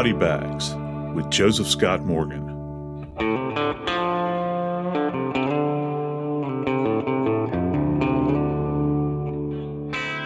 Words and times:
Body 0.00 0.12
Bags 0.14 0.74
with 1.14 1.28
Joseph 1.30 1.68
Scott 1.68 2.06
Morgan. 2.06 2.48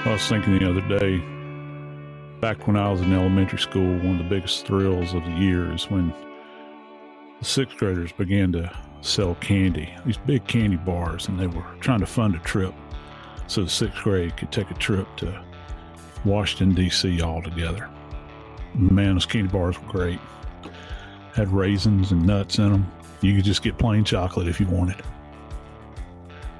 I 0.06 0.12
was 0.12 0.28
thinking 0.28 0.60
the 0.60 0.70
other 0.70 0.80
day, 0.82 1.18
back 2.40 2.68
when 2.68 2.76
I 2.76 2.88
was 2.88 3.00
in 3.00 3.12
elementary 3.12 3.58
school, 3.58 3.98
one 3.98 4.12
of 4.12 4.18
the 4.18 4.30
biggest 4.30 4.64
thrills 4.64 5.12
of 5.12 5.24
the 5.24 5.32
year 5.32 5.72
is 5.72 5.90
when 5.90 6.14
the 7.40 7.44
sixth 7.44 7.76
graders 7.76 8.12
began 8.12 8.52
to 8.52 8.72
sell 9.00 9.34
candy, 9.40 9.92
these 10.06 10.18
big 10.18 10.46
candy 10.46 10.76
bars, 10.76 11.26
and 11.26 11.36
they 11.36 11.48
were 11.48 11.66
trying 11.80 11.98
to 11.98 12.06
fund 12.06 12.36
a 12.36 12.38
trip 12.38 12.72
so 13.48 13.64
the 13.64 13.68
sixth 13.68 14.00
grade 14.04 14.36
could 14.36 14.52
take 14.52 14.70
a 14.70 14.74
trip 14.74 15.08
to 15.16 15.44
Washington, 16.24 16.76
D.C. 16.76 17.20
all 17.22 17.42
together. 17.42 17.90
Man, 18.74 19.14
those 19.14 19.26
candy 19.26 19.48
bars 19.48 19.80
were 19.80 19.88
great. 19.88 20.18
Had 21.32 21.48
raisins 21.52 22.10
and 22.12 22.26
nuts 22.26 22.58
in 22.58 22.72
them. 22.72 22.92
You 23.20 23.34
could 23.36 23.44
just 23.44 23.62
get 23.62 23.78
plain 23.78 24.04
chocolate 24.04 24.48
if 24.48 24.58
you 24.60 24.66
wanted. 24.66 25.02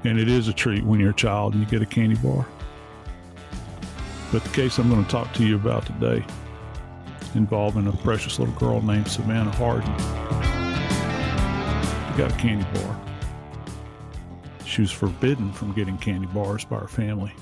And 0.03 0.19
it 0.19 0.29
is 0.29 0.47
a 0.47 0.53
treat 0.53 0.83
when 0.83 0.99
you're 0.99 1.11
a 1.11 1.15
child 1.15 1.53
and 1.53 1.63
you 1.63 1.69
get 1.69 1.81
a 1.81 1.85
candy 1.85 2.15
bar. 2.15 2.45
But 4.31 4.43
the 4.43 4.49
case 4.49 4.77
I'm 4.77 4.89
going 4.89 5.03
to 5.03 5.11
talk 5.11 5.31
to 5.33 5.45
you 5.45 5.55
about 5.55 5.85
today 5.85 6.25
involving 7.35 7.87
a 7.87 7.91
precious 7.91 8.39
little 8.39 8.53
girl 8.55 8.81
named 8.81 9.07
Savannah 9.07 9.51
Hardin. 9.51 9.93
She 12.11 12.17
got 12.17 12.31
a 12.31 12.37
candy 12.37 12.65
bar. 12.79 13.01
She 14.65 14.81
was 14.81 14.91
forbidden 14.91 15.51
from 15.51 15.73
getting 15.73 15.97
candy 15.97 16.27
bars 16.27 16.65
by 16.65 16.77
her 16.77 16.87
family. 16.87 17.33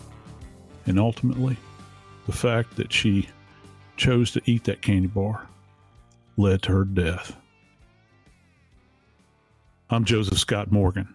And 0.86 1.00
ultimately, 1.00 1.58
the 2.25 2.31
fact 2.31 2.75
that 2.78 2.92
she 2.92 3.30
chose 3.97 4.31
to 4.31 4.41
eat 4.45 4.63
that 4.66 4.81
candy 4.81 5.08
bar 5.08 5.47
led 6.38 6.61
to 6.63 6.72
her 6.72 6.86
death. 6.86 7.36
I'm 9.89 10.05
Joseph 10.05 10.39
Scott 10.39 10.72
Morgan, 10.72 11.13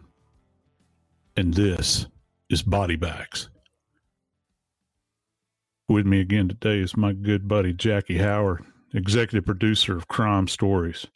and 1.36 1.52
this 1.54 2.06
is 2.48 2.62
Body 2.62 2.96
Bags. 2.96 3.48
With 5.88 6.06
me 6.06 6.20
again 6.20 6.48
today 6.48 6.78
is 6.80 6.96
my 6.96 7.12
good 7.12 7.48
buddy 7.48 7.72
Jackie 7.72 8.18
Howard, 8.18 8.64
executive 8.94 9.46
producer 9.46 9.96
of 9.96 10.06
Crime 10.06 10.46
Stories 10.46 11.06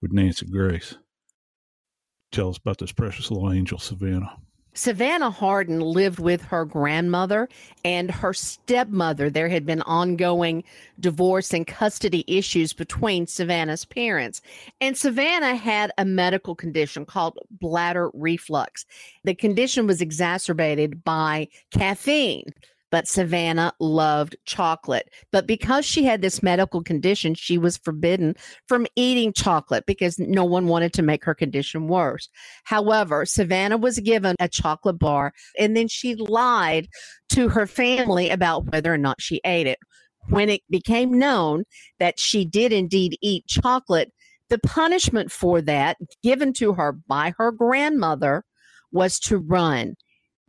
with 0.00 0.12
Nancy 0.12 0.46
Grace. 0.46 0.96
Tell 2.32 2.48
us 2.48 2.58
about 2.58 2.78
this 2.78 2.92
precious 2.92 3.30
little 3.30 3.52
angel, 3.52 3.78
Savannah. 3.78 4.36
Savannah 4.74 5.30
Hardin 5.30 5.80
lived 5.80 6.18
with 6.18 6.42
her 6.42 6.64
grandmother 6.64 7.48
and 7.84 8.10
her 8.10 8.34
stepmother. 8.34 9.30
There 9.30 9.48
had 9.48 9.64
been 9.64 9.82
ongoing 9.82 10.64
divorce 10.98 11.54
and 11.54 11.66
custody 11.66 12.24
issues 12.26 12.72
between 12.72 13.26
Savannah's 13.26 13.84
parents. 13.84 14.42
And 14.80 14.96
Savannah 14.96 15.54
had 15.54 15.92
a 15.96 16.04
medical 16.04 16.54
condition 16.56 17.06
called 17.06 17.38
bladder 17.50 18.10
reflux. 18.14 18.84
The 19.22 19.34
condition 19.34 19.86
was 19.86 20.00
exacerbated 20.00 21.04
by 21.04 21.48
caffeine 21.70 22.52
but 22.94 23.08
Savannah 23.08 23.72
loved 23.80 24.36
chocolate. 24.44 25.10
But 25.32 25.48
because 25.48 25.84
she 25.84 26.04
had 26.04 26.22
this 26.22 26.44
medical 26.44 26.80
condition, 26.80 27.34
she 27.34 27.58
was 27.58 27.76
forbidden 27.76 28.36
from 28.68 28.86
eating 28.94 29.32
chocolate 29.32 29.84
because 29.84 30.16
no 30.20 30.44
one 30.44 30.68
wanted 30.68 30.92
to 30.92 31.02
make 31.02 31.24
her 31.24 31.34
condition 31.34 31.88
worse. 31.88 32.28
However, 32.62 33.26
Savannah 33.26 33.78
was 33.78 33.98
given 33.98 34.36
a 34.38 34.48
chocolate 34.48 35.00
bar 35.00 35.32
and 35.58 35.76
then 35.76 35.88
she 35.88 36.14
lied 36.14 36.86
to 37.30 37.48
her 37.48 37.66
family 37.66 38.30
about 38.30 38.70
whether 38.70 38.94
or 38.94 38.98
not 38.98 39.20
she 39.20 39.40
ate 39.44 39.66
it. 39.66 39.80
When 40.28 40.48
it 40.48 40.60
became 40.70 41.18
known 41.18 41.64
that 41.98 42.20
she 42.20 42.44
did 42.44 42.72
indeed 42.72 43.18
eat 43.20 43.48
chocolate, 43.48 44.12
the 44.50 44.58
punishment 44.58 45.32
for 45.32 45.60
that 45.62 45.96
given 46.22 46.52
to 46.52 46.74
her 46.74 46.92
by 46.92 47.34
her 47.38 47.50
grandmother 47.50 48.44
was 48.92 49.18
to 49.18 49.38
run 49.38 49.96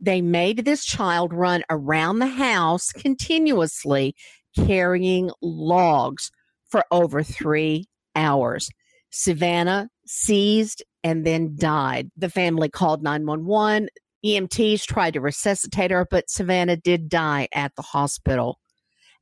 they 0.00 0.20
made 0.20 0.64
this 0.64 0.84
child 0.84 1.32
run 1.32 1.62
around 1.70 2.18
the 2.18 2.26
house 2.26 2.92
continuously 2.92 4.14
carrying 4.56 5.30
logs 5.42 6.30
for 6.68 6.84
over 6.90 7.22
three 7.22 7.86
hours. 8.14 8.68
Savannah 9.10 9.88
seized 10.06 10.82
and 11.02 11.26
then 11.26 11.54
died. 11.56 12.10
The 12.16 12.30
family 12.30 12.68
called 12.68 13.02
911. 13.02 13.88
EMTs 14.24 14.84
tried 14.84 15.14
to 15.14 15.20
resuscitate 15.20 15.90
her, 15.90 16.06
but 16.10 16.28
Savannah 16.28 16.76
did 16.76 17.08
die 17.08 17.48
at 17.54 17.72
the 17.76 17.82
hospital 17.82 18.58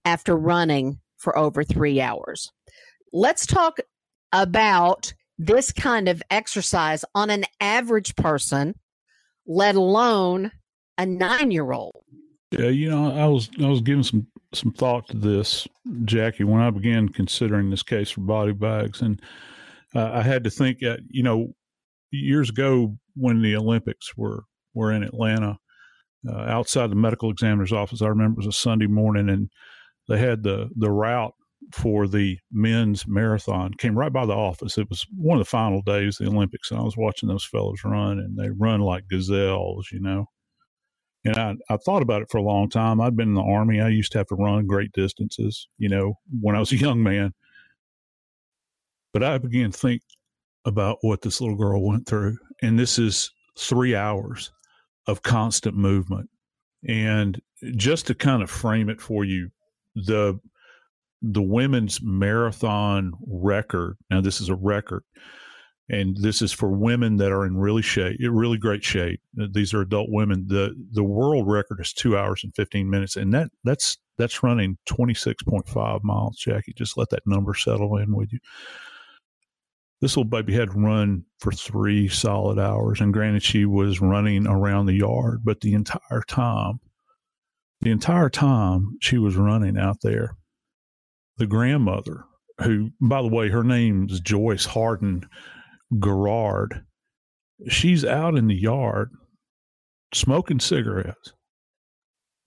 after 0.05 0.37
running 0.37 1.01
for 1.17 1.37
over 1.37 1.63
three 1.63 2.01
hours. 2.01 2.51
Let's 3.13 3.47
talk 3.47 3.79
about 4.33 5.13
this 5.39 5.73
kind 5.73 6.09
of 6.09 6.23
exercise 6.31 7.05
on 7.15 7.31
an 7.31 7.45
average 7.61 8.17
person, 8.17 8.75
let 9.47 9.75
alone 9.75 10.53
a 10.99 11.07
nine 11.07 11.51
year 11.51 11.73
old. 11.73 12.05
Yeah, 12.51 12.69
you 12.69 12.91
know, 12.91 13.13
I 13.13 13.27
was 13.27 13.51
I 13.61 13.67
was 13.67 13.81
giving 13.81 14.03
some 14.03 14.27
some 14.53 14.73
thought 14.73 15.09
to 15.09 15.17
this, 15.17 15.67
Jackie, 16.05 16.45
when 16.45 16.61
I 16.61 16.71
began 16.71 17.09
considering 17.09 17.71
this 17.71 17.83
case 17.83 18.11
for 18.11 18.21
body 18.21 18.53
bags, 18.53 19.01
and 19.01 19.21
uh, 19.95 20.11
I 20.13 20.23
had 20.23 20.45
to 20.45 20.51
think, 20.51 20.83
uh, 20.83 20.99
you 21.09 21.23
know, 21.23 21.55
years 22.11 22.51
ago 22.51 22.97
when 23.17 23.43
the 23.43 23.57
Olympics 23.57 24.17
were 24.17 24.45
were 24.75 24.93
in 24.93 25.03
Atlanta, 25.03 25.59
uh, 26.29 26.33
outside 26.33 26.91
the 26.91 26.97
medical 26.97 27.31
examiner's 27.31 27.73
office, 27.73 28.03
I 28.03 28.09
remember 28.09 28.41
it 28.41 28.47
was 28.47 28.55
a 28.55 28.59
Sunday 28.59 28.87
morning, 28.87 29.29
and 29.29 29.51
they 30.09 30.19
had 30.19 30.43
the 30.43 30.71
the 30.77 30.91
route 30.91 31.35
for 31.73 32.07
the 32.07 32.39
men's 32.53 33.07
marathon 33.07 33.73
came 33.75 33.99
right 33.99 34.13
by 34.13 34.27
the 34.27 34.35
office. 34.35 34.77
It 34.79 34.89
was 34.91 35.07
one 35.17 35.39
of 35.39 35.45
the 35.45 35.51
final 35.51 35.83
days 35.83 36.21
of 36.21 36.27
the 36.27 36.33
Olympics, 36.33 36.71
and 36.71 36.79
I 36.79 36.83
was 36.83 36.97
watching 36.97 37.29
those 37.29 37.45
fellows 37.45 37.81
run, 37.85 38.19
and 38.19 38.37
they 38.37 38.51
run 38.51 38.81
like 38.81 39.09
gazelles, 39.09 39.89
you 39.91 40.01
know. 40.01 40.27
And 41.25 41.37
I, 41.37 41.55
I 41.75 41.77
thought 41.79 42.03
about 42.03 42.23
it 42.23 42.31
for 42.31 42.39
a 42.39 42.43
long 42.43 42.69
time. 42.69 43.01
I'd 43.01 43.17
been 43.17 43.29
in 43.29 43.35
the 43.35 43.43
army. 43.43 43.81
I 43.81 43.89
used 43.89 44.13
to 44.13 44.19
have 44.19 44.27
to 44.29 44.35
run 44.35 44.67
great 44.67 44.93
distances, 44.93 45.69
you 45.79 45.89
know, 45.89 46.19
when 46.41 46.55
I 46.55 46.61
was 46.61 46.73
a 46.73 46.77
young 46.77 47.03
man. 47.03 47.33
But 49.13 49.23
I 49.23 49.39
began 49.39 49.71
to 49.71 49.79
think 49.79 50.03
about 50.65 50.99
what 51.03 51.23
this 51.23 51.41
little 51.41 51.57
girl 51.57 51.87
went 51.87 52.07
through. 52.07 52.37
And 52.63 52.79
this 52.79 52.99
is 52.99 53.31
three 53.57 53.95
hours 53.95 54.53
of 55.07 55.23
constant 55.23 55.77
movement. 55.77 56.29
And 56.87 57.41
just 57.77 58.07
to 58.09 58.15
kind 58.15 58.43
of 58.43 58.51
frame 58.51 58.89
it 58.89 59.01
for 59.01 59.25
you, 59.25 59.51
the 59.95 60.39
the 61.23 61.43
women's 61.43 62.03
marathon 62.03 63.13
record. 63.27 63.97
Now, 64.11 64.21
this 64.21 64.43
is 64.43 64.51
a 64.51 64.55
record 64.55 65.05
and 65.89 66.17
this 66.17 66.41
is 66.41 66.53
for 66.53 66.71
women 66.71 67.17
that 67.19 67.33
are 67.33 67.45
in 67.45 67.57
really 67.59 67.83
shape, 67.83 68.19
really 68.21 68.59
great 68.59 68.85
shape. 68.85 69.21
Uh, 69.41 69.47
these 69.51 69.75
are 69.75 69.83
adult 69.83 70.09
women. 70.11 70.47
the 70.49 70.75
The 70.93 71.05
world 71.05 71.47
record 71.47 71.81
is 71.81 71.93
two 71.93 72.17
hours 72.17 72.43
and 72.43 72.55
fifteen 72.55 72.89
minutes, 72.89 73.17
and 73.17 73.33
that 73.35 73.51
that's 73.65 73.99
that's 74.17 74.43
running 74.43 74.79
twenty 74.87 75.15
six 75.15 75.43
point 75.43 75.69
five 75.69 76.03
miles. 76.03 76.37
Jackie, 76.39 76.73
just 76.75 76.97
let 76.97 77.11
that 77.11 77.27
number 77.27 77.55
settle 77.55 77.97
in 77.97 78.15
with 78.15 78.33
you. 78.33 78.39
This 80.01 80.17
little 80.17 80.29
baby 80.29 80.53
had 80.53 80.75
run 80.75 81.25
for 81.39 81.53
three 81.53 82.09
solid 82.09 82.59
hours, 82.59 83.01
and 83.01 83.13
granted, 83.13 83.43
she 83.43 83.65
was 83.65 84.01
running 84.01 84.47
around 84.47 84.87
the 84.87 84.95
yard, 84.95 85.41
but 85.45 85.61
the 85.61 85.73
entire 85.73 86.23
time, 86.27 86.81
the 87.81 87.91
entire 87.91 88.29
time 88.29 88.97
she 89.01 89.19
was 89.19 89.37
running 89.37 89.79
out 89.79 90.03
there, 90.03 90.37
the 91.39 91.47
grandmother, 91.47 92.25
who, 92.63 92.91
by 93.01 93.23
the 93.23 93.29
way, 93.29 93.49
her 93.49 93.65
name 93.65 94.07
is 94.11 94.21
Joyce 94.21 94.67
Hardin 94.67 95.27
Garrard, 96.01 96.85
she's 97.69 98.05
out 98.05 98.37
in 98.37 98.49
the 98.49 98.55
yard 98.55 99.11
smoking 100.13 100.61
cigarettes 100.61 101.33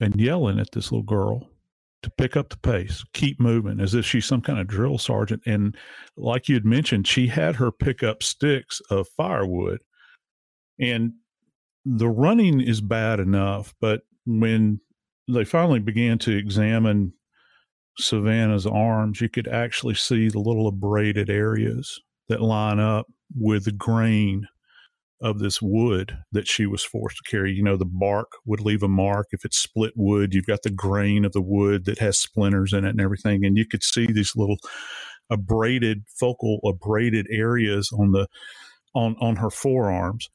and 0.00 0.20
yelling 0.20 0.58
at 0.58 0.72
this 0.72 0.90
little 0.90 1.04
girl 1.04 1.48
to 2.02 2.10
pick 2.10 2.36
up 2.36 2.48
the 2.48 2.56
pace, 2.58 3.04
keep 3.12 3.40
moving, 3.40 3.80
as 3.80 3.94
if 3.94 4.06
she's 4.06 4.26
some 4.26 4.40
kind 4.40 4.58
of 4.58 4.68
drill 4.68 4.98
sergeant. 4.98 5.42
And 5.46 5.76
like 6.16 6.48
you 6.48 6.54
had 6.54 6.64
mentioned, 6.64 7.08
she 7.08 7.26
had 7.26 7.56
her 7.56 7.72
pick 7.72 8.02
up 8.02 8.22
sticks 8.22 8.80
of 8.90 9.08
firewood. 9.16 9.80
And 10.78 11.14
the 11.84 12.08
running 12.08 12.60
is 12.60 12.80
bad 12.80 13.18
enough, 13.18 13.74
but 13.80 14.02
when 14.26 14.80
they 15.26 15.44
finally 15.44 15.80
began 15.80 16.18
to 16.18 16.36
examine 16.36 17.12
Savannah's 17.98 18.66
arms, 18.66 19.20
you 19.20 19.28
could 19.28 19.48
actually 19.48 19.94
see 19.94 20.28
the 20.28 20.38
little 20.38 20.68
abraded 20.68 21.30
areas 21.30 22.00
that 22.28 22.40
line 22.40 22.78
up 22.78 23.06
with 23.34 23.64
the 23.64 23.72
grain 23.72 24.46
of 25.20 25.40
this 25.40 25.60
wood 25.60 26.16
that 26.30 26.46
she 26.46 26.66
was 26.66 26.84
forced 26.84 27.16
to 27.16 27.30
carry. 27.30 27.52
You 27.52 27.62
know, 27.62 27.76
the 27.76 27.84
bark 27.84 28.32
would 28.46 28.60
leave 28.60 28.82
a 28.82 28.88
mark. 28.88 29.26
If 29.32 29.44
it's 29.44 29.58
split 29.58 29.92
wood, 29.96 30.32
you've 30.32 30.46
got 30.46 30.62
the 30.62 30.70
grain 30.70 31.24
of 31.24 31.32
the 31.32 31.42
wood 31.42 31.84
that 31.86 31.98
has 31.98 32.18
splinters 32.18 32.72
in 32.72 32.84
it 32.84 32.90
and 32.90 33.00
everything. 33.00 33.44
And 33.44 33.56
you 33.56 33.66
could 33.66 33.82
see 33.82 34.06
these 34.06 34.36
little 34.36 34.58
abraded, 35.30 36.04
focal 36.08 36.60
abraded 36.64 37.26
areas 37.30 37.90
on 37.92 38.12
the 38.12 38.28
on 38.94 39.16
on 39.20 39.36
her 39.36 39.50
forearms 39.50 40.30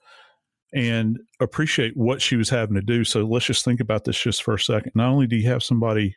and 0.73 1.19
appreciate 1.39 1.95
what 1.95 2.21
she 2.21 2.35
was 2.35 2.49
having 2.49 2.75
to 2.75 2.81
do. 2.81 3.03
So 3.03 3.23
let's 3.23 3.45
just 3.45 3.63
think 3.63 3.79
about 3.79 4.05
this 4.05 4.21
just 4.21 4.43
for 4.43 4.55
a 4.55 4.59
second. 4.59 4.91
Not 4.95 5.09
only 5.09 5.27
do 5.27 5.35
you 5.35 5.47
have 5.49 5.63
somebody 5.63 6.15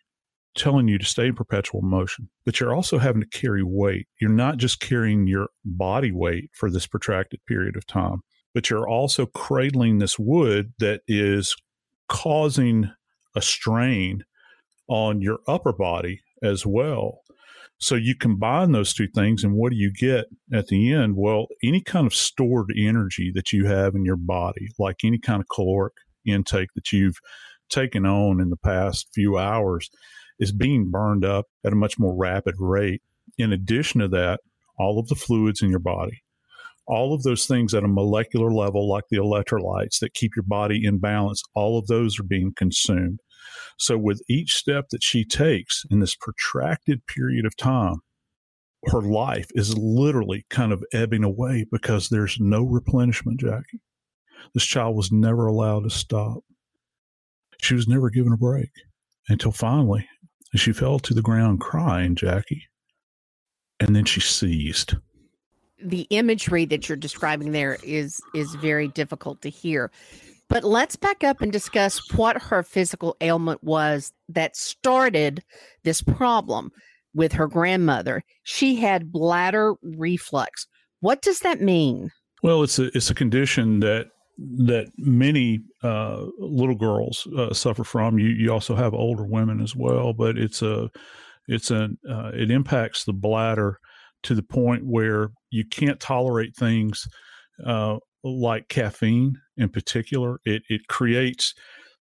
telling 0.57 0.89
you 0.89 0.99
to 0.99 1.05
stay 1.05 1.27
in 1.27 1.35
perpetual 1.35 1.83
motion, 1.83 2.29
but 2.45 2.59
you're 2.59 2.75
also 2.75 2.99
having 2.99 3.23
to 3.23 3.39
carry 3.39 3.63
weight. 3.63 4.09
You're 4.21 4.31
not 4.31 4.57
just 4.57 4.81
carrying 4.81 5.27
your 5.27 5.49
body 5.65 6.11
weight 6.11 6.51
for 6.55 6.71
this 6.71 6.87
protracted 6.87 7.41
period 7.47 7.77
of 7.77 7.87
time, 7.87 8.23
but 8.55 8.69
you're 8.69 8.89
also 8.89 9.27
cradling 9.27 9.99
this 9.99 10.19
wood 10.19 10.73
that 10.79 11.03
is 11.07 11.55
causing 12.09 12.91
a 13.35 13.43
strain 13.43 14.25
on 14.89 15.21
your 15.21 15.39
upper 15.47 15.73
body 15.73 16.21
as 16.43 16.65
well. 16.65 17.21
So 17.79 17.95
you 17.95 18.15
combine 18.15 18.73
those 18.73 18.95
two 18.95 19.09
things, 19.09 19.45
and 19.45 19.53
what 19.53 19.71
do 19.71 19.77
you 19.77 19.93
get 19.93 20.27
at 20.53 20.69
the 20.69 20.93
end? 20.93 21.15
Well, 21.17 21.47
any 21.63 21.83
kind 21.83 22.07
of 22.07 22.15
stored 22.15 22.73
energy 22.77 23.31
that 23.35 23.53
you 23.53 23.67
have 23.67 23.95
in 23.95 24.05
your 24.05 24.17
body, 24.17 24.69
like 24.79 25.05
any 25.05 25.19
kind 25.19 25.43
of 25.43 25.49
caloric 25.55 25.93
intake 26.25 26.71
that 26.75 26.91
you've 26.91 27.19
taken 27.69 28.07
on 28.07 28.41
in 28.41 28.49
the 28.49 28.57
past 28.57 29.09
few 29.13 29.37
hours, 29.37 29.91
is 30.39 30.53
being 30.53 30.91
burned 30.91 31.25
up 31.25 31.47
at 31.65 31.73
a 31.73 31.77
much 31.77 31.99
more 31.99 32.15
rapid 32.15 32.55
rate. 32.59 33.03
In 33.39 33.53
addition 33.53 34.01
to 34.01 34.09
that, 34.09 34.41
all 34.79 34.99
of 34.99 35.09
the 35.09 35.15
fluids 35.15 35.63
in 35.63 35.71
your 35.71 35.79
body, 35.79 36.23
all 36.87 37.15
of 37.15 37.23
those 37.23 37.47
things 37.47 37.75
at 37.75 37.85
a 37.85 37.89
molecular 37.89 38.53
level, 38.53 38.89
like 38.89 39.05
the 39.11 39.17
electrolytes 39.17 39.99
that 40.01 40.15
keep 40.15 40.37
your 40.37 40.45
body 40.45 40.85
in 40.85 40.99
balance, 40.99 41.43
all 41.55 41.79
of 41.79 41.87
those 41.87 42.19
are 42.21 42.25
being 42.25 42.53
consumed. 42.57 43.21
So, 43.79 43.99
with 43.99 44.23
each 44.29 44.55
step 44.55 44.87
that 44.91 45.03
she 45.03 45.25
takes 45.25 45.85
in 45.91 46.01
this 46.01 46.15
protracted 46.15 47.07
period 47.07 47.45
of 47.45 47.57
time, 47.57 47.97
her 48.87 49.03
life 49.03 49.49
is 49.55 49.77
literally 49.77 50.47
kind 50.51 50.73
of 50.73 50.85
ebbing 50.93 51.25
away 51.25 51.67
because 51.71 52.09
there's 52.09 52.39
no 52.41 52.63
replenishment, 52.63 53.41
Jackie. 53.41 53.81
This 54.55 54.65
child 54.65 54.97
was 54.97 55.11
never 55.11 55.47
allowed 55.47 55.85
to 55.85 55.91
stop. 55.91 56.39
She 57.61 57.75
was 57.75 57.89
never 57.89 58.11
given 58.11 58.33
a 58.33 58.37
break 58.37 58.71
until 59.29 59.53
finally 59.53 60.07
she 60.57 60.73
fell 60.73 60.99
to 61.01 61.15
the 61.15 61.23
ground 61.23 61.61
crying, 61.61 62.15
Jackie. 62.15 62.67
And 63.81 63.95
then 63.95 64.05
she 64.05 64.21
seized. 64.21 64.95
The 65.83 66.07
imagery 66.11 66.65
that 66.67 66.89
you're 66.89 66.97
describing 66.97 67.53
there 67.53 67.79
is 67.83 68.21
is 68.35 68.55
very 68.55 68.89
difficult 68.89 69.43
to 69.43 69.51
hear. 69.51 69.91
But 70.49 70.65
let's 70.65 70.97
back 70.97 71.25
up 71.25 71.43
and 71.43 71.53
discuss 71.53 72.01
what 72.15 72.41
her 72.41 72.63
physical 72.63 73.17
ailment 73.21 73.63
was 73.65 74.13
that 74.29 74.57
started 74.57 75.43
this 75.83 76.01
problem 76.01 76.71
with 77.15 77.33
her 77.33 77.49
grandmother. 77.49 78.23
She 78.45 78.77
had 78.77 79.11
bladder 79.11 79.75
reflux. 79.83 80.67
What 81.01 81.21
does 81.21 81.41
that 81.41 81.61
mean? 81.61 82.11
Well, 82.43 82.63
it's 82.63 82.79
a 82.79 82.97
it's 82.97 83.11
a 83.11 83.15
condition 83.15 83.81
that 83.81 84.09
that 84.39 84.89
many 84.99 85.61
uh, 85.83 86.25
little 86.39 86.75
girls 86.75 87.27
uh, 87.37 87.53
suffer 87.53 87.85
from. 87.85 88.19
You 88.19 88.29
you 88.29 88.53
also 88.53 88.75
have 88.75 88.95
older 88.95 89.25
women 89.25 89.61
as 89.61 89.75
well, 89.75 90.13
but 90.13 90.37
it's 90.37 90.63
a 90.63 90.91
it's 91.49 91.71
a 91.71 91.89
uh, 92.09 92.31
it 92.35 92.51
impacts 92.51 93.05
the 93.05 93.13
bladder 93.13 93.79
to 94.25 94.35
the 94.35 94.43
point 94.43 94.85
where 94.85 95.31
you 95.51 95.65
can't 95.65 96.01
tolerate 96.01 96.55
things 96.57 97.07
uh, 97.65 97.97
like 98.25 98.69
caffeine 98.69 99.37
in 99.57 99.69
particular. 99.69 100.39
It 100.45 100.63
it 100.69 100.89
creates 100.89 101.55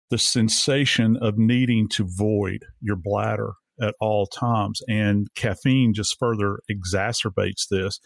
the 0.09 0.17
sensation 0.17 1.17
of 1.17 1.37
needing 1.37 1.89
to 1.89 2.07
void 2.07 2.65
your 2.79 2.95
bladder 2.95 3.53
at 3.81 3.95
all 3.99 4.25
times, 4.25 4.81
and 4.87 5.27
caffeine 5.35 5.93
just 5.93 6.17
further 6.17 6.59
exacerbates 6.71 7.67
this. 7.69 7.99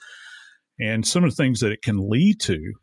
And 0.81 1.05
some 1.05 1.23
of 1.23 1.29
the 1.29 1.35
things 1.35 1.59
that 1.59 1.71
it 1.71 1.81
can 1.81 2.09
lead 2.09 2.39
to 2.41 2.73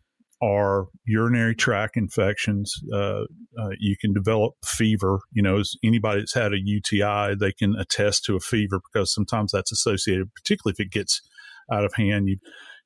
are 0.42 0.86
urinary 1.06 1.54
tract 1.54 1.96
infections. 1.96 2.74
Uh, 2.92 3.22
uh, 3.58 3.70
you 3.78 3.96
can 4.00 4.12
develop 4.12 4.54
fever. 4.64 5.20
You 5.32 5.42
know, 5.42 5.58
as 5.58 5.74
anybody 5.82 6.20
that's 6.20 6.34
had 6.34 6.52
a 6.52 6.60
UTI, 6.62 7.34
they 7.38 7.52
can 7.52 7.74
attest 7.76 8.24
to 8.24 8.36
a 8.36 8.40
fever 8.40 8.80
because 8.80 9.12
sometimes 9.12 9.52
that's 9.52 9.72
associated, 9.72 10.32
particularly 10.34 10.74
if 10.78 10.86
it 10.86 10.92
gets 10.92 11.22
out 11.72 11.84
of 11.84 11.94
hand. 11.94 12.28
You, 12.28 12.38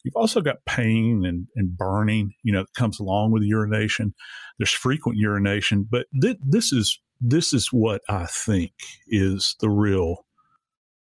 you've 0.05 0.17
also 0.17 0.41
got 0.41 0.65
pain 0.67 1.25
and, 1.25 1.47
and 1.57 1.77
burning, 1.77 2.33
you 2.43 2.53
know, 2.53 2.63
that 2.63 2.75
comes 2.75 3.01
along 3.01 3.33
with 3.33 3.43
urination. 3.43 4.15
There's 4.59 4.73
frequent 4.73 5.19
urination, 5.19 5.87
but 5.91 6.07
th- 6.21 6.39
this 6.43 6.73
is 6.73 7.01
this 7.21 7.53
is 7.53 7.69
what 7.71 8.01
I 8.09 8.27
think 8.27 8.73
is 9.09 9.57
the 9.61 9.69
real 9.69 10.25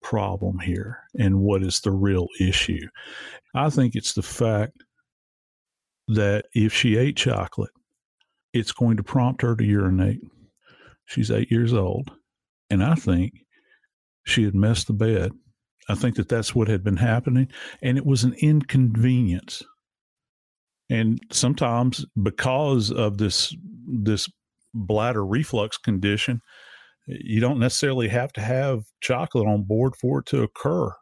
problem 0.03 0.59
here 0.59 0.99
and 1.19 1.41
what 1.41 1.63
is 1.63 1.81
the 1.81 1.93
real 1.93 2.27
issue. 2.41 2.89
I 3.55 3.71
think 3.71 3.95
it's 3.95 4.15
the 4.15 4.23
fact 4.23 4.73
that 6.09 6.47
if 6.55 6.73
she 6.73 6.97
ate 6.97 7.17
chocolate, 7.17 7.71
it's 8.53 8.73
going 8.73 8.97
to 8.97 9.03
prompt 9.03 9.43
her 9.43 9.55
to 9.55 9.65
urinate. 9.65 10.21
She's 11.07 11.31
eight 11.31 11.51
years 11.51 11.73
old. 11.73 12.11
And 12.71 12.83
I 12.83 12.95
think 12.95 13.33
she 14.27 14.45
had 14.45 14.55
messed 14.55 14.87
the 14.87 14.93
bed. 14.93 15.33
I 15.89 15.95
think 15.95 16.17
that 16.17 16.29
that's 16.29 16.55
what 16.55 16.69
had 16.69 16.85
been 16.85 16.97
happening. 16.97 17.49
And 17.83 17.97
it 17.97 18.05
was 18.05 18.25
an 18.25 18.35
inconvenience. 18.39 19.63
And 20.91 21.21
sometimes 21.31 22.05
because 22.23 22.91
of 22.91 23.19
this, 23.19 23.55
this 23.87 24.29
bladder 24.75 25.25
reflux 25.25 25.79
condition, 25.79 26.41
you 27.07 27.41
don't 27.41 27.59
necessarily 27.59 28.09
have 28.09 28.33
to 28.35 28.41
have 28.43 28.85
chocolate 29.01 29.47
on 29.47 29.63
board 29.63 29.97
for 29.97 30.21
it 30.21 30.27
to 30.27 30.43
occur. 30.43 30.93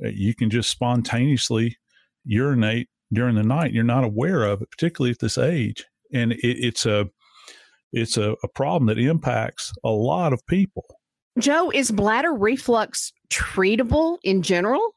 You 0.00 0.34
can 0.34 0.50
just 0.50 0.70
spontaneously 0.70 1.76
urinate 2.24 2.88
during 3.12 3.34
the 3.34 3.42
night 3.42 3.72
you're 3.72 3.84
not 3.84 4.04
aware 4.04 4.44
of 4.44 4.62
it, 4.62 4.70
particularly 4.70 5.10
at 5.10 5.18
this 5.18 5.38
age. 5.38 5.84
And 6.12 6.32
it, 6.32 6.38
it's 6.42 6.86
a 6.86 7.08
it's 7.92 8.16
a, 8.16 8.36
a 8.42 8.48
problem 8.48 8.86
that 8.86 8.98
impacts 8.98 9.72
a 9.84 9.90
lot 9.90 10.32
of 10.32 10.46
people. 10.46 10.84
Joe, 11.38 11.70
is 11.70 11.90
bladder 11.90 12.32
reflux 12.32 13.12
treatable 13.30 14.18
in 14.22 14.42
general? 14.42 14.94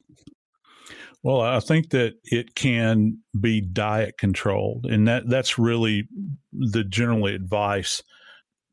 Well, 1.23 1.41
I 1.41 1.59
think 1.59 1.91
that 1.91 2.15
it 2.25 2.53
can 2.55 3.19
be 3.39 3.61
diet 3.61 4.15
controlled, 4.17 4.85
and 4.85 5.07
that 5.07 5.29
that's 5.29 5.57
really 5.57 6.07
the 6.51 6.83
general 6.83 7.27
advice 7.27 8.03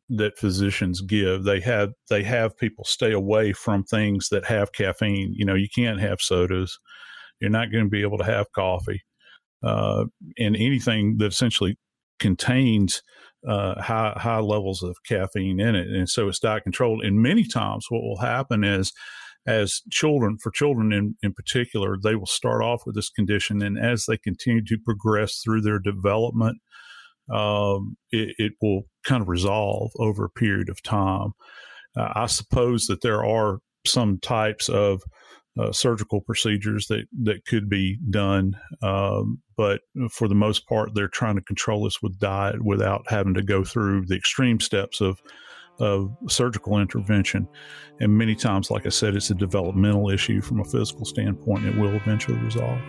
that 0.08 0.36
physicians 0.36 1.00
give. 1.00 1.44
They 1.44 1.60
have 1.60 1.92
they 2.08 2.24
have 2.24 2.58
people 2.58 2.84
stay 2.84 3.12
away 3.12 3.52
from 3.52 3.84
things 3.84 4.30
that 4.30 4.46
have 4.46 4.72
caffeine. 4.72 5.32
You 5.32 5.44
know, 5.44 5.54
you 5.54 5.68
can't 5.72 6.00
have 6.00 6.20
sodas. 6.20 6.78
You're 7.40 7.50
not 7.50 7.70
going 7.70 7.84
to 7.84 7.90
be 7.90 8.02
able 8.02 8.18
to 8.18 8.24
have 8.24 8.50
coffee 8.52 9.02
uh, 9.62 10.04
and 10.38 10.56
anything 10.56 11.16
that 11.18 11.26
essentially 11.26 11.78
contains 12.18 13.02
uh, 13.46 13.80
high 13.80 14.12
high 14.16 14.40
levels 14.40 14.82
of 14.82 14.96
caffeine 15.06 15.60
in 15.60 15.74
it, 15.74 15.88
and 15.88 16.08
so 16.08 16.28
it's 16.28 16.38
diet 16.38 16.62
controlled. 16.62 17.02
And 17.02 17.22
many 17.22 17.44
times, 17.44 17.86
what 17.88 18.02
will 18.02 18.18
happen 18.18 18.64
is, 18.64 18.92
as 19.46 19.80
children, 19.90 20.36
for 20.38 20.50
children 20.50 20.92
in 20.92 21.16
in 21.22 21.32
particular, 21.32 21.96
they 22.02 22.14
will 22.14 22.26
start 22.26 22.62
off 22.62 22.82
with 22.84 22.94
this 22.94 23.10
condition, 23.10 23.62
and 23.62 23.78
as 23.78 24.04
they 24.06 24.18
continue 24.18 24.64
to 24.66 24.78
progress 24.84 25.40
through 25.42 25.62
their 25.62 25.78
development, 25.78 26.58
um, 27.32 27.96
it, 28.10 28.34
it, 28.38 28.52
will 28.60 28.82
kind 29.04 29.22
of 29.22 29.28
resolve 29.28 29.92
over 29.96 30.24
a 30.24 30.30
period 30.30 30.68
of 30.68 30.82
time. 30.82 31.32
Uh, 31.96 32.12
I 32.14 32.26
suppose 32.26 32.86
that 32.86 33.00
there 33.00 33.24
are 33.24 33.60
some 33.86 34.18
types 34.18 34.68
of 34.68 35.02
uh, 35.60 35.72
surgical 35.72 36.20
procedures 36.20 36.86
that, 36.86 37.04
that 37.22 37.44
could 37.44 37.68
be 37.68 37.98
done. 38.08 38.56
Um, 38.82 39.40
but 39.56 39.82
for 40.10 40.26
the 40.26 40.34
most 40.34 40.66
part, 40.66 40.94
they're 40.94 41.08
trying 41.08 41.36
to 41.36 41.42
control 41.42 41.84
this 41.84 42.00
with 42.00 42.18
diet 42.18 42.64
without 42.64 43.02
having 43.08 43.34
to 43.34 43.42
go 43.42 43.62
through 43.64 44.06
the 44.06 44.16
extreme 44.16 44.58
steps 44.60 45.00
of, 45.00 45.20
of 45.78 46.16
surgical 46.28 46.78
intervention. 46.78 47.46
And 48.00 48.16
many 48.16 48.34
times, 48.34 48.70
like 48.70 48.86
I 48.86 48.90
said, 48.90 49.14
it's 49.16 49.30
a 49.30 49.34
developmental 49.34 50.08
issue 50.10 50.40
from 50.40 50.60
a 50.60 50.64
physical 50.64 51.04
standpoint. 51.04 51.66
It 51.66 51.76
will 51.76 51.94
eventually 51.94 52.38
resolve. 52.38 52.80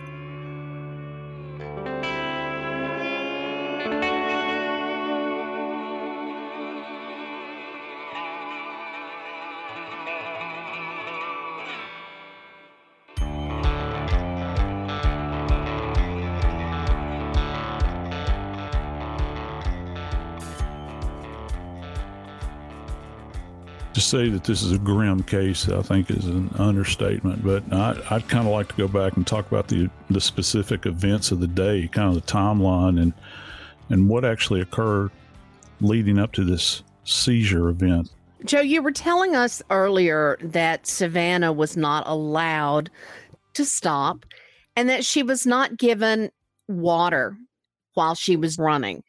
Say 24.12 24.28
that 24.28 24.44
this 24.44 24.62
is 24.62 24.72
a 24.72 24.78
grim 24.78 25.22
case, 25.22 25.68
I 25.70 25.80
think, 25.80 26.10
is 26.10 26.26
an 26.26 26.50
understatement. 26.58 27.42
But 27.42 27.64
I, 27.72 27.94
would 28.12 28.28
kind 28.28 28.46
of 28.46 28.52
like 28.52 28.68
to 28.68 28.74
go 28.74 28.86
back 28.86 29.16
and 29.16 29.26
talk 29.26 29.46
about 29.46 29.68
the 29.68 29.88
the 30.10 30.20
specific 30.20 30.84
events 30.84 31.32
of 31.32 31.40
the 31.40 31.46
day, 31.46 31.88
kind 31.90 32.14
of 32.14 32.14
the 32.14 32.32
timeline, 32.32 33.00
and 33.00 33.14
and 33.88 34.08
what 34.08 34.24
actually 34.24 34.60
occurred 34.60 35.10
leading 35.80 36.18
up 36.18 36.32
to 36.32 36.44
this 36.44 36.82
seizure 37.04 37.70
event. 37.70 38.10
Joe, 38.44 38.60
you 38.60 38.82
were 38.82 38.92
telling 38.92 39.34
us 39.34 39.62
earlier 39.70 40.36
that 40.42 40.86
Savannah 40.86 41.52
was 41.52 41.76
not 41.76 42.06
allowed 42.06 42.90
to 43.54 43.64
stop, 43.64 44.26
and 44.76 44.90
that 44.90 45.06
she 45.06 45.22
was 45.22 45.46
not 45.46 45.78
given 45.78 46.30
water 46.68 47.36
while 47.94 48.14
she 48.14 48.36
was 48.36 48.58
running. 48.58 49.02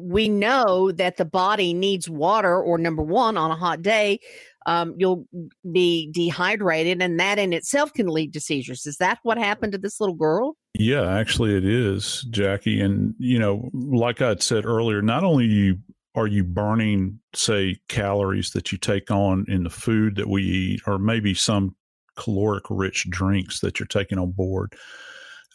We 0.00 0.28
know 0.28 0.92
that 0.92 1.16
the 1.16 1.24
body 1.24 1.74
needs 1.74 2.08
water, 2.08 2.60
or 2.60 2.78
number 2.78 3.02
one, 3.02 3.36
on 3.36 3.50
a 3.50 3.56
hot 3.56 3.82
day, 3.82 4.20
um, 4.66 4.94
you'll 4.96 5.26
be 5.72 6.10
dehydrated, 6.12 7.00
and 7.00 7.18
that 7.18 7.38
in 7.38 7.52
itself 7.52 7.92
can 7.92 8.08
lead 8.08 8.32
to 8.34 8.40
seizures. 8.40 8.86
Is 8.86 8.96
that 8.98 9.18
what 9.22 9.38
happened 9.38 9.72
to 9.72 9.78
this 9.78 10.00
little 10.00 10.14
girl? 10.14 10.56
Yeah, 10.74 11.16
actually, 11.16 11.56
it 11.56 11.64
is, 11.64 12.26
Jackie. 12.30 12.80
And, 12.80 13.14
you 13.18 13.38
know, 13.38 13.70
like 13.72 14.20
I 14.20 14.36
said 14.36 14.64
earlier, 14.64 15.02
not 15.02 15.24
only 15.24 15.78
are 16.14 16.26
you 16.26 16.44
burning, 16.44 17.20
say, 17.34 17.76
calories 17.88 18.50
that 18.50 18.72
you 18.72 18.78
take 18.78 19.10
on 19.10 19.46
in 19.48 19.64
the 19.64 19.70
food 19.70 20.16
that 20.16 20.28
we 20.28 20.42
eat, 20.42 20.82
or 20.86 20.98
maybe 20.98 21.34
some 21.34 21.74
caloric 22.16 22.64
rich 22.68 23.08
drinks 23.08 23.60
that 23.60 23.78
you're 23.80 23.86
taking 23.86 24.18
on 24.18 24.32
board. 24.32 24.74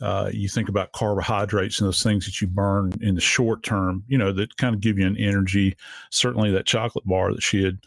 Uh, 0.02 0.30
you 0.34 0.50
think 0.50 0.68
about 0.68 0.92
carbohydrates 0.92 1.80
and 1.80 1.88
those 1.88 2.04
things 2.04 2.26
that 2.26 2.42
you 2.42 2.48
burn 2.48 2.92
in 3.02 3.16
the 3.16 3.22
short 3.22 3.64
term, 3.64 4.04
you 4.08 4.18
know, 4.18 4.32
that 4.32 4.58
kind 4.58 4.76
of 4.76 4.82
give 4.82 5.00
you 5.00 5.08
an 5.08 5.18
energy. 5.18 5.76
Certainly, 6.12 6.52
that 6.52 6.66
chocolate 6.66 7.06
bar 7.06 7.34
that 7.34 7.44
she 7.44 7.64
had 7.64 7.80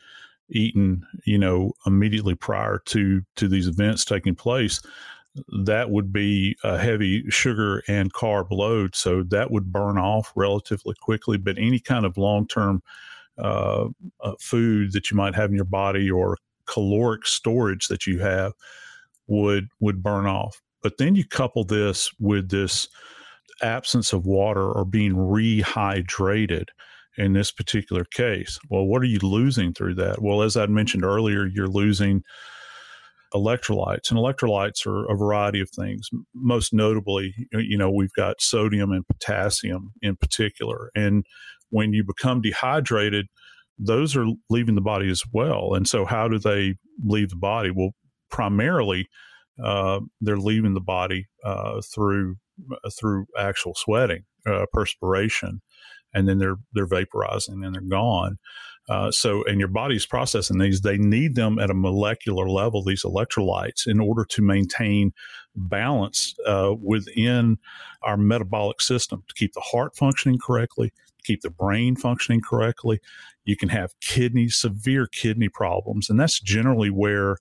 eaten, 0.50 1.06
you 1.24 1.36
know, 1.36 1.72
immediately 1.86 2.34
prior 2.34 2.80
to 2.86 3.22
to 3.36 3.48
these 3.48 3.66
events 3.66 4.04
taking 4.04 4.34
place, 4.34 4.80
that 5.64 5.90
would 5.90 6.12
be 6.12 6.56
a 6.64 6.78
heavy 6.78 7.28
sugar 7.28 7.82
and 7.88 8.12
carb 8.12 8.50
load. 8.50 8.96
So 8.96 9.22
that 9.24 9.50
would 9.50 9.72
burn 9.72 9.98
off 9.98 10.32
relatively 10.34 10.94
quickly. 11.00 11.36
But 11.36 11.58
any 11.58 11.78
kind 11.78 12.06
of 12.06 12.16
long 12.16 12.46
term 12.46 12.82
uh, 13.36 13.88
uh, 14.20 14.32
food 14.40 14.92
that 14.92 15.10
you 15.10 15.16
might 15.16 15.34
have 15.34 15.50
in 15.50 15.56
your 15.56 15.64
body 15.64 16.10
or 16.10 16.38
caloric 16.66 17.26
storage 17.26 17.88
that 17.88 18.06
you 18.06 18.18
have 18.18 18.52
would 19.26 19.68
would 19.80 20.02
burn 20.02 20.26
off. 20.26 20.60
But 20.82 20.98
then 20.98 21.14
you 21.14 21.26
couple 21.26 21.64
this 21.64 22.10
with 22.18 22.50
this 22.50 22.88
absence 23.62 24.12
of 24.12 24.26
water 24.26 24.70
or 24.70 24.84
being 24.84 25.14
rehydrated 25.14 26.68
in 27.16 27.32
this 27.32 27.50
particular 27.50 28.04
case. 28.04 28.58
Well, 28.70 28.86
what 28.86 29.02
are 29.02 29.06
you 29.06 29.18
losing 29.22 29.74
through 29.74 29.96
that? 29.96 30.22
Well, 30.22 30.42
as 30.42 30.56
I 30.56 30.66
mentioned 30.66 31.04
earlier, 31.04 31.46
you're 31.46 31.66
losing 31.66 32.22
electrolytes, 33.34 34.10
and 34.10 34.18
electrolytes 34.18 34.86
are 34.86 35.10
a 35.10 35.16
variety 35.16 35.60
of 35.60 35.68
things. 35.70 36.08
Most 36.34 36.72
notably, 36.72 37.34
you 37.52 37.76
know, 37.76 37.90
we've 37.90 38.12
got 38.12 38.40
sodium 38.40 38.92
and 38.92 39.06
potassium 39.06 39.92
in 40.00 40.16
particular. 40.16 40.90
And 40.94 41.26
when 41.70 41.92
you 41.92 42.04
become 42.04 42.40
dehydrated, 42.40 43.26
those 43.78 44.16
are 44.16 44.26
leaving 44.48 44.76
the 44.76 44.80
body 44.80 45.10
as 45.10 45.22
well. 45.32 45.74
And 45.74 45.86
so, 45.86 46.04
how 46.04 46.28
do 46.28 46.38
they 46.38 46.76
leave 47.04 47.30
the 47.30 47.36
body? 47.36 47.70
Well, 47.70 47.90
primarily, 48.30 49.08
uh, 49.62 50.00
they're 50.20 50.38
leaving 50.38 50.74
the 50.74 50.80
body 50.80 51.28
uh, 51.44 51.80
through 51.82 52.36
uh, 52.72 52.90
through 52.90 53.26
actual 53.38 53.74
sweating, 53.74 54.24
uh, 54.46 54.66
perspiration, 54.72 55.60
and 56.14 56.28
then 56.28 56.38
they're 56.38 56.58
they're 56.72 56.86
vaporizing 56.86 57.64
and 57.64 57.74
they're 57.74 57.82
gone. 57.82 58.38
So, 59.10 59.44
and 59.44 59.58
your 59.58 59.68
body's 59.68 60.06
processing 60.06 60.58
these. 60.58 60.80
They 60.80 60.96
need 60.96 61.34
them 61.34 61.58
at 61.58 61.68
a 61.68 61.74
molecular 61.74 62.48
level. 62.48 62.82
These 62.82 63.02
electrolytes 63.02 63.86
in 63.86 64.00
order 64.00 64.24
to 64.30 64.42
maintain 64.42 65.12
balance 65.54 66.34
within 66.80 67.58
our 68.02 68.16
metabolic 68.16 68.80
system 68.80 69.24
to 69.28 69.34
keep 69.34 69.52
the 69.52 69.60
heart 69.60 69.94
functioning 69.94 70.38
correctly, 70.38 70.90
keep 71.22 71.42
the 71.42 71.50
brain 71.50 71.96
functioning 71.96 72.40
correctly. 72.40 72.98
You 73.44 73.56
can 73.58 73.68
have 73.68 73.92
kidney, 74.00 74.48
severe 74.48 75.06
kidney 75.06 75.50
problems, 75.50 76.08
and 76.08 76.18
that's 76.18 76.40
generally 76.40 76.88
where 76.88 77.36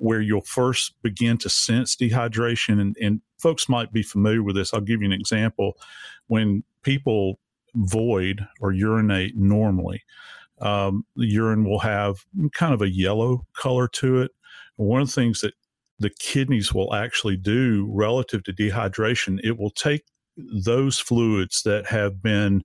where 0.00 0.20
you'll 0.20 0.40
first 0.40 0.94
begin 1.02 1.36
to 1.38 1.48
sense 1.48 1.94
dehydration. 1.94 2.80
And, 2.80 2.96
and 3.00 3.20
folks 3.38 3.68
might 3.68 3.92
be 3.92 4.02
familiar 4.02 4.42
with 4.42 4.56
this. 4.56 4.72
I'll 4.72 4.80
give 4.80 5.00
you 5.02 5.06
an 5.06 5.12
example. 5.12 5.76
When 6.26 6.64
people 6.82 7.38
void 7.74 8.46
or 8.60 8.72
urinate 8.72 9.36
normally, 9.36 10.02
um, 10.60 11.04
the 11.16 11.26
urine 11.26 11.64
will 11.64 11.80
have 11.80 12.24
kind 12.52 12.74
of 12.74 12.82
a 12.82 12.90
yellow 12.90 13.46
color 13.54 13.88
to 13.88 14.22
it. 14.22 14.30
one 14.76 15.02
of 15.02 15.08
the 15.08 15.14
things 15.14 15.42
that 15.42 15.54
the 15.98 16.10
kidneys 16.18 16.72
will 16.72 16.94
actually 16.94 17.36
do 17.36 17.86
relative 17.92 18.42
to 18.44 18.52
dehydration, 18.52 19.38
it 19.44 19.58
will 19.58 19.70
take 19.70 20.02
those 20.64 20.98
fluids 20.98 21.62
that 21.64 21.86
have 21.86 22.22
been 22.22 22.62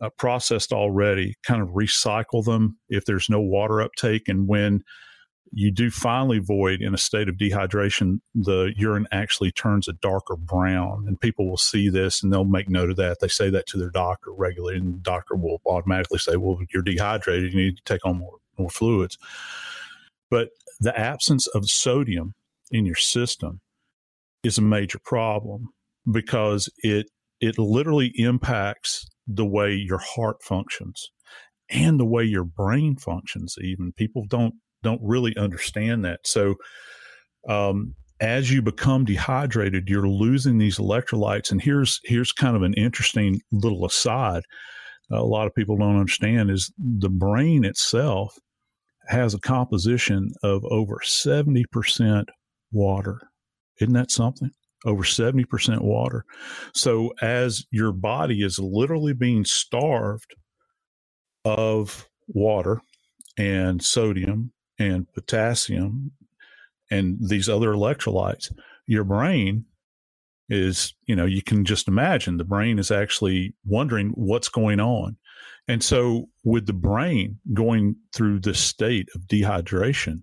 uh, 0.00 0.10
processed 0.16 0.72
already, 0.72 1.34
kind 1.42 1.60
of 1.60 1.68
recycle 1.70 2.44
them 2.44 2.78
if 2.88 3.04
there's 3.04 3.28
no 3.28 3.40
water 3.40 3.80
uptake. 3.80 4.28
And 4.28 4.46
when 4.46 4.82
you 5.52 5.70
do 5.70 5.90
finally 5.90 6.38
void 6.38 6.80
in 6.80 6.94
a 6.94 6.98
state 6.98 7.28
of 7.28 7.36
dehydration, 7.36 8.20
the 8.34 8.72
urine 8.76 9.06
actually 9.12 9.52
turns 9.52 9.86
a 9.86 9.92
darker 9.92 10.34
brown. 10.34 11.04
And 11.06 11.20
people 11.20 11.48
will 11.48 11.58
see 11.58 11.90
this 11.90 12.22
and 12.22 12.32
they'll 12.32 12.44
make 12.44 12.70
note 12.70 12.90
of 12.90 12.96
that. 12.96 13.20
They 13.20 13.28
say 13.28 13.50
that 13.50 13.66
to 13.68 13.78
their 13.78 13.90
doctor 13.90 14.32
regularly, 14.32 14.78
and 14.78 14.94
the 14.94 14.98
doctor 14.98 15.36
will 15.36 15.60
automatically 15.66 16.18
say, 16.18 16.36
Well, 16.36 16.58
you're 16.72 16.82
dehydrated. 16.82 17.52
You 17.52 17.58
need 17.58 17.76
to 17.76 17.82
take 17.84 18.04
on 18.06 18.18
more, 18.18 18.38
more 18.58 18.70
fluids. 18.70 19.18
But 20.30 20.48
the 20.80 20.98
absence 20.98 21.46
of 21.48 21.68
sodium 21.68 22.34
in 22.70 22.86
your 22.86 22.96
system 22.96 23.60
is 24.42 24.56
a 24.56 24.62
major 24.62 24.98
problem 24.98 25.68
because 26.10 26.70
it 26.78 27.10
it 27.40 27.58
literally 27.58 28.12
impacts 28.16 29.06
the 29.26 29.44
way 29.44 29.74
your 29.74 29.98
heart 29.98 30.42
functions 30.42 31.10
and 31.68 32.00
the 32.00 32.06
way 32.06 32.24
your 32.24 32.44
brain 32.44 32.96
functions 32.96 33.56
even 33.60 33.92
people 33.92 34.24
don't 34.26 34.54
don't 34.82 35.00
really 35.02 35.36
understand 35.36 36.04
that. 36.04 36.20
So 36.24 36.56
um, 37.48 37.94
as 38.20 38.52
you 38.52 38.62
become 38.62 39.04
dehydrated 39.04 39.88
you're 39.88 40.08
losing 40.08 40.58
these 40.58 40.78
electrolytes. 40.78 41.50
And 41.50 41.60
here's 41.60 42.00
here's 42.04 42.32
kind 42.32 42.56
of 42.56 42.62
an 42.62 42.74
interesting 42.74 43.40
little 43.50 43.84
aside 43.84 44.42
a 45.12 45.22
lot 45.22 45.46
of 45.46 45.54
people 45.54 45.76
don't 45.76 45.98
understand 45.98 46.50
is 46.50 46.72
the 46.78 47.10
brain 47.10 47.64
itself 47.64 48.38
has 49.08 49.34
a 49.34 49.40
composition 49.40 50.32
of 50.42 50.64
over 50.66 51.00
70% 51.04 52.24
water. 52.70 53.20
Isn't 53.80 53.94
that 53.94 54.10
something? 54.10 54.50
Over 54.84 55.02
70% 55.02 55.80
water. 55.82 56.24
So, 56.74 57.12
as 57.20 57.64
your 57.70 57.92
body 57.92 58.42
is 58.42 58.58
literally 58.58 59.12
being 59.12 59.44
starved 59.44 60.34
of 61.44 62.08
water 62.26 62.80
and 63.38 63.82
sodium 63.82 64.52
and 64.78 65.12
potassium 65.12 66.12
and 66.90 67.18
these 67.20 67.48
other 67.48 67.72
electrolytes, 67.72 68.52
your 68.86 69.04
brain 69.04 69.64
is, 70.48 70.94
you 71.06 71.16
know, 71.16 71.24
you 71.24 71.42
can 71.42 71.64
just 71.64 71.88
imagine 71.88 72.36
the 72.36 72.44
brain 72.44 72.78
is 72.78 72.90
actually 72.90 73.54
wondering 73.64 74.10
what's 74.14 74.48
going 74.48 74.80
on. 74.80 75.16
And 75.68 75.82
so, 75.82 76.26
with 76.44 76.66
the 76.66 76.72
brain 76.72 77.38
going 77.54 77.96
through 78.14 78.40
this 78.40 78.58
state 78.58 79.08
of 79.14 79.22
dehydration, 79.22 80.22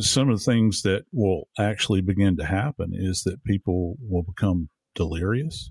some 0.00 0.30
of 0.30 0.38
the 0.38 0.44
things 0.44 0.82
that 0.82 1.04
will 1.12 1.48
actually 1.58 2.00
begin 2.00 2.36
to 2.38 2.44
happen 2.44 2.92
is 2.94 3.22
that 3.24 3.44
people 3.44 3.96
will 4.00 4.22
become 4.22 4.70
delirious. 4.94 5.70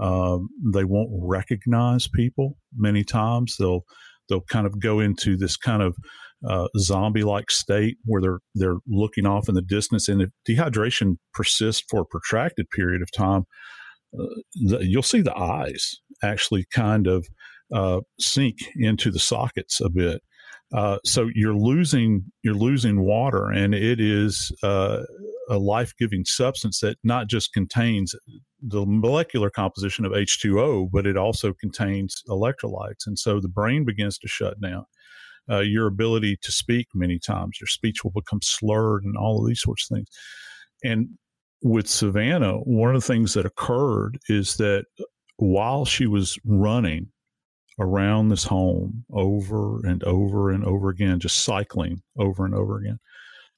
Um, 0.00 0.48
they 0.72 0.84
won't 0.84 1.10
recognize 1.12 2.08
people 2.08 2.58
many 2.76 3.04
times. 3.04 3.56
They'll 3.58 3.84
they'll 4.28 4.42
kind 4.42 4.66
of 4.66 4.80
go 4.80 5.00
into 5.00 5.36
this 5.36 5.56
kind 5.56 5.82
of 5.82 5.96
uh, 6.46 6.68
zombie-like 6.78 7.50
state 7.50 7.96
where 8.04 8.20
they're 8.20 8.40
they're 8.54 8.78
looking 8.86 9.26
off 9.26 9.48
in 9.48 9.54
the 9.54 9.62
distance, 9.62 10.08
and 10.08 10.22
if 10.22 10.30
dehydration 10.48 11.16
persists 11.32 11.84
for 11.88 12.02
a 12.02 12.06
protracted 12.06 12.68
period 12.70 13.02
of 13.02 13.10
time, 13.10 13.44
uh, 14.18 14.24
the, 14.54 14.78
you'll 14.82 15.02
see 15.02 15.20
the 15.20 15.36
eyes 15.36 15.96
actually 16.22 16.66
kind 16.72 17.06
of 17.06 17.26
uh, 17.74 18.00
sink 18.20 18.56
into 18.76 19.10
the 19.10 19.18
sockets 19.18 19.80
a 19.80 19.90
bit, 19.90 20.22
uh, 20.74 20.98
so 21.04 21.28
you're 21.34 21.56
losing 21.56 22.24
you're 22.42 22.54
losing 22.54 23.00
water, 23.00 23.50
and 23.50 23.74
it 23.74 24.00
is 24.00 24.52
uh, 24.62 25.02
a 25.48 25.58
life 25.58 25.94
giving 25.98 26.24
substance 26.24 26.80
that 26.80 26.98
not 27.02 27.26
just 27.28 27.52
contains 27.52 28.14
the 28.60 28.84
molecular 28.86 29.50
composition 29.50 30.04
of 30.04 30.12
H2O, 30.12 30.88
but 30.92 31.06
it 31.06 31.16
also 31.16 31.54
contains 31.54 32.22
electrolytes, 32.28 33.06
and 33.06 33.18
so 33.18 33.40
the 33.40 33.48
brain 33.48 33.84
begins 33.84 34.18
to 34.18 34.28
shut 34.28 34.60
down. 34.60 34.84
Uh, 35.50 35.60
your 35.60 35.86
ability 35.86 36.36
to 36.42 36.52
speak 36.52 36.88
many 36.94 37.18
times, 37.18 37.58
your 37.60 37.68
speech 37.68 38.04
will 38.04 38.10
become 38.10 38.40
slurred, 38.42 39.04
and 39.04 39.16
all 39.16 39.40
of 39.40 39.48
these 39.48 39.62
sorts 39.62 39.88
of 39.90 39.96
things. 39.96 40.08
And 40.84 41.08
with 41.62 41.88
Savannah, 41.88 42.58
one 42.58 42.94
of 42.94 43.00
the 43.00 43.06
things 43.06 43.34
that 43.34 43.46
occurred 43.46 44.18
is 44.28 44.56
that 44.56 44.84
while 45.36 45.84
she 45.84 46.06
was 46.06 46.38
running, 46.44 47.08
around 47.78 48.28
this 48.28 48.44
home 48.44 49.04
over 49.12 49.86
and 49.86 50.02
over 50.04 50.50
and 50.50 50.64
over 50.64 50.88
again, 50.88 51.20
just 51.20 51.44
cycling 51.44 52.02
over 52.18 52.44
and 52.44 52.54
over 52.54 52.78
again. 52.78 52.98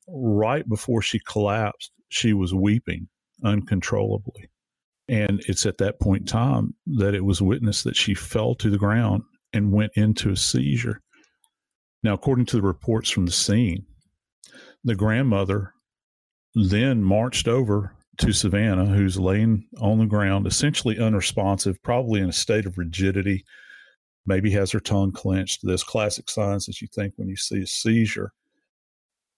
Right 0.09 0.69
before 0.69 1.03
she 1.03 1.21
collapsed, 1.21 1.91
she 2.09 2.33
was 2.33 2.55
weeping 2.55 3.09
uncontrollably. 3.45 4.51
And 5.09 5.43
it's 5.49 5.67
at 5.67 5.79
that 5.79 6.01
point 6.01 6.23
in 6.23 6.27
time 6.27 6.75
that 6.87 7.15
it 7.15 7.25
was 7.25 7.43
witnessed 7.43 7.85
that 7.85 7.97
she 7.97 8.15
fell 8.15 8.55
to 8.57 8.71
the 8.71 8.79
ground 8.79 9.23
and 9.53 9.73
went 9.73 9.93
into 9.97 10.31
a 10.31 10.37
seizure. 10.37 11.01
Now, 12.03 12.15
according 12.15 12.47
to 12.47 12.57
the 12.57 12.63
reports 12.63 13.11
from 13.11 13.27
the 13.27 13.33
scene, 13.33 13.85
the 14.85 14.95
grandmother 14.95 15.75
then 16.55 17.03
marched 17.03 17.47
over 17.47 17.95
to 18.19 18.33
Savannah, 18.33 18.87
who's 18.87 19.19
laying 19.19 19.67
on 19.81 19.99
the 19.99 20.07
ground, 20.07 20.47
essentially 20.47 20.99
unresponsive, 20.99 21.83
probably 21.83 22.21
in 22.21 22.29
a 22.29 22.33
state 22.33 22.67
of 22.67 22.79
rigidity, 22.79 23.45
maybe 24.27 24.51
has 24.51 24.71
her 24.73 24.81
tongue 24.81 25.13
clenched. 25.13 25.61
Those 25.63 25.85
classic 25.85 26.29
signs 26.29 26.67
that 26.67 26.81
you 26.81 26.89
think 26.95 27.15
when 27.17 27.29
you 27.29 27.37
see 27.37 27.63
a 27.63 27.67
seizure. 27.67 28.33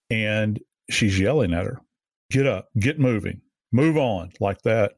And 0.09 0.59
she's 0.89 1.19
yelling 1.19 1.53
at 1.53 1.65
her, 1.65 1.81
get 2.29 2.45
up, 2.45 2.67
get 2.79 2.99
moving, 2.99 3.41
move 3.71 3.97
on, 3.97 4.31
like 4.39 4.61
that. 4.63 4.93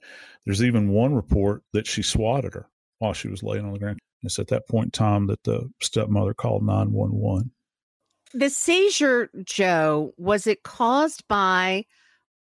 There's 0.45 0.63
even 0.63 0.89
one 0.89 1.13
report 1.13 1.63
that 1.73 1.87
she 1.87 2.01
swatted 2.01 2.53
her 2.53 2.67
while 2.99 3.13
she 3.13 3.27
was 3.27 3.43
laying 3.43 3.65
on 3.65 3.73
the 3.73 3.79
ground. 3.79 3.99
It's 4.23 4.39
at 4.39 4.47
that 4.47 4.67
point 4.67 4.85
in 4.85 4.91
time 4.91 5.27
that 5.27 5.43
the 5.43 5.69
stepmother 5.81 6.33
called 6.33 6.65
911. 6.65 7.51
The 8.33 8.49
seizure, 8.49 9.29
Joe, 9.43 10.13
was 10.17 10.47
it 10.47 10.63
caused 10.63 11.27
by 11.27 11.85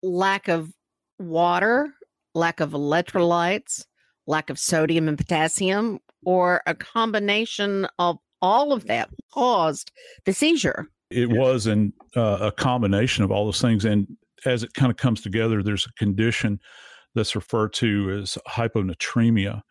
lack 0.03 0.49
of 0.49 0.73
water, 1.19 1.93
lack 2.35 2.61
of 2.61 2.71
electrolytes, 2.71 3.85
lack 4.27 4.51
of 4.51 4.59
sodium 4.59 5.09
and 5.09 5.19
potassium, 5.19 6.01
or 6.25 6.63
a 6.67 6.75
combination 6.75 7.87
of 7.99 8.19
all 8.43 8.73
of 8.73 8.87
that 8.87 9.11
caused 9.33 9.93
the 10.25 10.33
seizure? 10.33 10.89
It 11.11 11.31
was 11.31 11.67
in 11.67 11.93
uh, 12.17 12.39
a 12.41 12.53
combination 12.53 13.23
of 13.23 13.31
all 13.31 13.45
those 13.45 13.61
things. 13.61 13.85
And 13.85 14.09
as 14.45 14.63
it 14.63 14.75
kind 14.75 14.91
of 14.91 14.97
comes 14.97 15.21
together, 15.21 15.63
there's 15.63 15.87
a 15.87 15.93
condition 15.93 16.59
that's 17.15 17.37
referred 17.37 17.73
to 17.75 18.21
as 18.21 18.37
hyponatremia. 18.49 19.63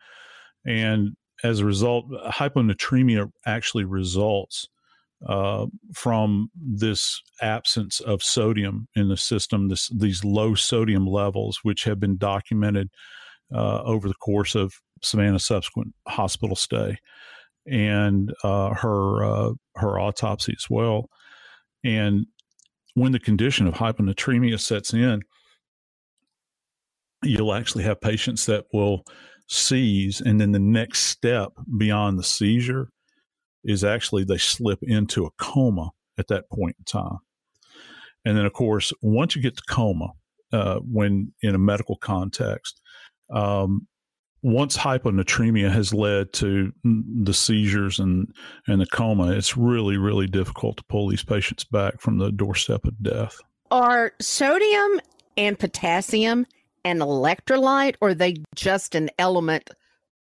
And 0.66 1.10
as 1.44 1.60
a 1.60 1.66
result, 1.66 2.06
hyponatremia 2.10 3.30
actually 3.44 3.84
results 3.84 4.66
uh, 5.26 5.66
from 5.94 6.50
this 6.54 7.22
absence 7.40 8.00
of 8.00 8.22
sodium 8.22 8.88
in 8.94 9.08
the 9.08 9.16
system, 9.16 9.68
this, 9.68 9.88
these 9.88 10.24
low 10.24 10.54
sodium 10.54 11.06
levels, 11.06 11.60
which 11.62 11.84
have 11.84 11.98
been 11.98 12.16
documented 12.16 12.90
uh, 13.54 13.82
over 13.82 14.08
the 14.08 14.14
course 14.14 14.54
of 14.54 14.74
Savannah's 15.02 15.44
subsequent 15.44 15.94
hospital 16.08 16.56
stay 16.56 16.98
and 17.66 18.32
uh, 18.44 18.74
her 18.74 19.24
uh, 19.24 19.52
her 19.76 19.98
autopsy 19.98 20.54
as 20.56 20.66
well. 20.70 21.08
And 21.84 22.26
when 22.94 23.12
the 23.12 23.18
condition 23.18 23.66
of 23.66 23.74
hyponatremia 23.74 24.60
sets 24.60 24.94
in, 24.94 25.22
you'll 27.22 27.54
actually 27.54 27.84
have 27.84 28.00
patients 28.00 28.46
that 28.46 28.64
will 28.72 29.04
seize, 29.48 30.20
and 30.20 30.40
then 30.40 30.52
the 30.52 30.58
next 30.58 31.00
step 31.00 31.50
beyond 31.76 32.18
the 32.18 32.24
seizure 32.24 32.90
is 33.66 33.84
actually 33.84 34.24
they 34.24 34.38
slip 34.38 34.78
into 34.82 35.26
a 35.26 35.30
coma 35.38 35.90
at 36.18 36.28
that 36.28 36.48
point 36.50 36.76
in 36.78 36.84
time. 36.84 37.18
And 38.24 38.36
then, 38.36 38.46
of 38.46 38.52
course, 38.52 38.92
once 39.02 39.36
you 39.36 39.42
get 39.42 39.56
to 39.56 39.62
coma, 39.68 40.08
uh, 40.52 40.78
when 40.80 41.32
in 41.42 41.54
a 41.54 41.58
medical 41.58 41.96
context, 41.96 42.80
um, 43.30 43.86
once 44.42 44.76
hyponatremia 44.76 45.70
has 45.70 45.92
led 45.92 46.32
to 46.32 46.72
the 46.84 47.34
seizures 47.34 47.98
and, 47.98 48.28
and 48.68 48.80
the 48.80 48.86
coma, 48.86 49.32
it's 49.32 49.56
really, 49.56 49.96
really 49.96 50.26
difficult 50.26 50.76
to 50.76 50.84
pull 50.88 51.08
these 51.08 51.24
patients 51.24 51.64
back 51.64 52.00
from 52.00 52.18
the 52.18 52.30
doorstep 52.30 52.84
of 52.84 53.00
death. 53.02 53.36
Are 53.70 54.12
sodium 54.20 55.00
and 55.36 55.58
potassium 55.58 56.46
an 56.84 57.00
electrolyte 57.00 57.96
or 58.00 58.10
are 58.10 58.14
they 58.14 58.36
just 58.54 58.94
an 58.94 59.10
element 59.18 59.70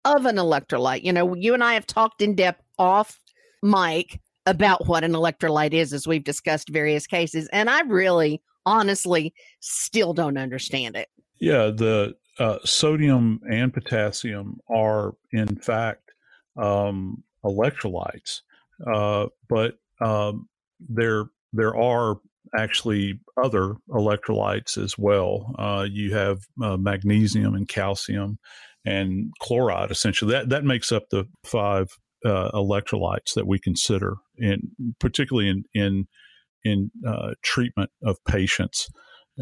of 0.05 0.25
an 0.25 0.37
electrolyte? 0.37 1.05
You 1.05 1.13
know, 1.13 1.35
you 1.35 1.53
and 1.53 1.63
I 1.63 1.75
have 1.75 1.87
talked 1.87 2.23
in 2.23 2.35
depth 2.35 2.63
off 2.79 3.21
mic 3.65 4.21
about 4.47 4.87
what 4.87 5.03
an 5.03 5.13
electrolyte 5.13 5.73
is 5.73 5.93
as 5.93 6.07
we've 6.07 6.23
discussed 6.23 6.69
various 6.69 7.07
cases. 7.07 7.49
And 7.53 7.71
I 7.71 7.81
really, 7.81 8.43
honestly, 8.67 9.33
still 9.61 10.13
don't 10.13 10.37
understand 10.37 10.97
it. 10.97 11.09
Yeah, 11.41 11.71
the 11.71 12.15
uh, 12.39 12.59
sodium 12.65 13.41
and 13.51 13.73
potassium 13.73 14.61
are, 14.69 15.15
in 15.33 15.57
fact, 15.57 16.13
um, 16.57 17.23
electrolytes, 17.45 18.41
uh, 18.87 19.27
but 19.49 19.79
um, 20.01 20.49
there 20.81 21.27
there 21.53 21.77
are 21.77 22.19
actually 22.57 23.21
other 23.43 23.77
electrolytes 23.91 24.77
as 24.83 24.99
well. 24.99 25.55
Uh, 25.59 25.87
you 25.89 26.15
have 26.15 26.41
uh, 26.63 26.77
magnesium 26.77 27.55
and 27.55 27.69
calcium 27.69 28.39
and 28.85 29.33
chloride. 29.41 29.91
Essentially, 29.91 30.33
that 30.33 30.49
that 30.51 30.65
makes 30.65 30.93
up 30.93 31.09
the 31.11 31.27
five 31.45 31.89
uh, 32.25 32.51
electrolytes 32.53 33.35
that 33.35 33.47
we 33.47 33.59
consider, 33.59 34.17
in 34.39 34.61
particularly 34.99 35.49
in 35.49 35.65
in 35.75 36.07
in 36.65 36.91
uh, 37.07 37.33
treatment 37.43 37.91
of 38.03 38.17
patients 38.27 38.89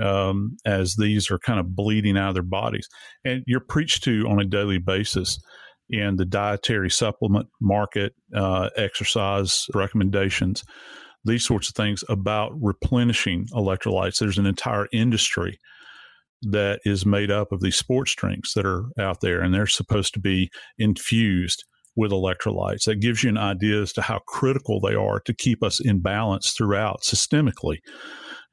um, 0.01 0.57
as 0.65 0.97
these 0.97 1.31
are 1.31 1.39
kind 1.39 1.61
of 1.61 1.75
bleeding 1.75 2.17
out 2.17 2.29
of 2.29 2.35
their 2.35 2.43
bodies. 2.43 2.89
And 3.25 3.43
you're 3.47 3.61
preached 3.61 4.05
to 4.05 4.27
on 4.29 4.41
a 4.41 4.45
daily 4.45 4.79
basis 4.79 5.39
in 5.91 6.17
the 6.17 6.25
dietary 6.25 6.91
supplement 6.91 7.49
market, 7.61 8.15
uh, 8.35 8.71
exercise 8.77 9.67
recommendations, 9.75 10.65
these 11.25 11.45
sorts 11.45 11.69
of 11.69 11.75
things 11.75 12.03
about 12.09 12.53
replenishing 12.61 13.47
electrolytes. 13.53 14.19
There's 14.19 14.39
an 14.39 14.47
entire 14.47 14.89
industry 14.93 15.59
that 16.43 16.81
is 16.85 17.07
made 17.07 17.31
up 17.31 17.53
of 17.53 17.61
these 17.61 17.77
sports 17.77 18.15
drinks 18.15 18.55
that 18.55 18.67
are 18.67 18.87
out 18.99 19.21
there, 19.21 19.41
and 19.41 19.55
they're 19.55 19.67
supposed 19.67 20.15
to 20.15 20.21
be 20.21 20.51
infused 20.79 21.65
with 21.97 22.11
electrolytes. 22.11 22.85
That 22.85 23.01
gives 23.01 23.23
you 23.23 23.31
an 23.31 23.39
idea 23.39 23.83
as 23.83 23.93
to 23.95 24.03
how 24.03 24.21
critical 24.27 24.81
they 24.81 24.95
are 24.95 25.21
to 25.21 25.35
keep 25.35 25.63
us 25.63 25.81
in 25.81 26.01
balance 26.01 26.53
throughout 26.53 27.03
systemically. 27.03 27.79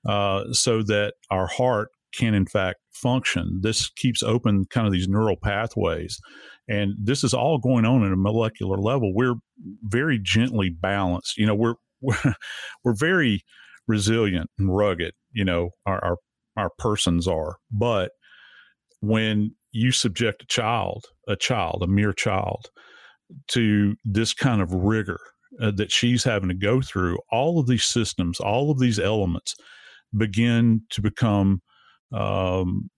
Uh, 0.08 0.46
so 0.54 0.82
that 0.82 1.14
our 1.30 1.48
heart 1.48 1.90
can 2.14 2.34
in 2.34 2.46
fact 2.46 2.80
function. 2.94 3.60
This 3.62 3.90
keeps 3.90 4.24
open 4.24 4.66
kind 4.70 4.88
of 4.88 4.94
these 4.94 5.08
neural 5.08 5.36
pathways. 5.36 6.20
And 6.68 6.94
this 7.02 7.24
is 7.24 7.34
all 7.34 7.58
going 7.58 7.86
on 7.86 8.06
at 8.06 8.12
a 8.12 8.18
molecular 8.18 8.78
level. 8.78 9.14
We're 9.14 9.36
very 9.84 10.20
gently 10.20 10.70
balanced. 10.70 11.38
You 11.38 11.48
know, 11.48 11.56
we're 11.56 11.76
we're, 12.02 12.16
we're 12.84 12.96
very 12.96 13.44
resilient 13.88 14.50
and 14.58 14.76
rugged, 14.76 15.14
you 15.32 15.44
know, 15.44 15.72
our, 15.86 16.04
our 16.04 16.18
our 16.56 16.70
persons 16.78 17.28
are. 17.28 17.58
But 17.72 18.12
when 19.02 19.56
you 19.72 19.92
subject 19.92 20.44
a 20.44 20.48
child, 20.48 21.06
a 21.28 21.36
child, 21.36 21.82
a 21.84 21.88
mere 21.88 22.14
child, 22.14 22.70
to 23.50 23.96
this 24.06 24.34
kind 24.34 24.62
of 24.62 24.74
rigor 24.74 25.20
uh, 25.62 25.72
that 25.72 25.92
she's 25.92 26.24
having 26.24 26.50
to 26.50 26.56
go 26.56 26.82
through, 26.82 27.18
all 27.32 27.60
of 27.60 27.68
these 27.68 27.86
systems, 27.86 28.40
all 28.40 28.72
of 28.72 28.80
these 28.80 29.00
elements 29.00 29.56
begin 30.16 30.82
to 30.90 31.02
become 31.02 31.62
um, 32.12 32.90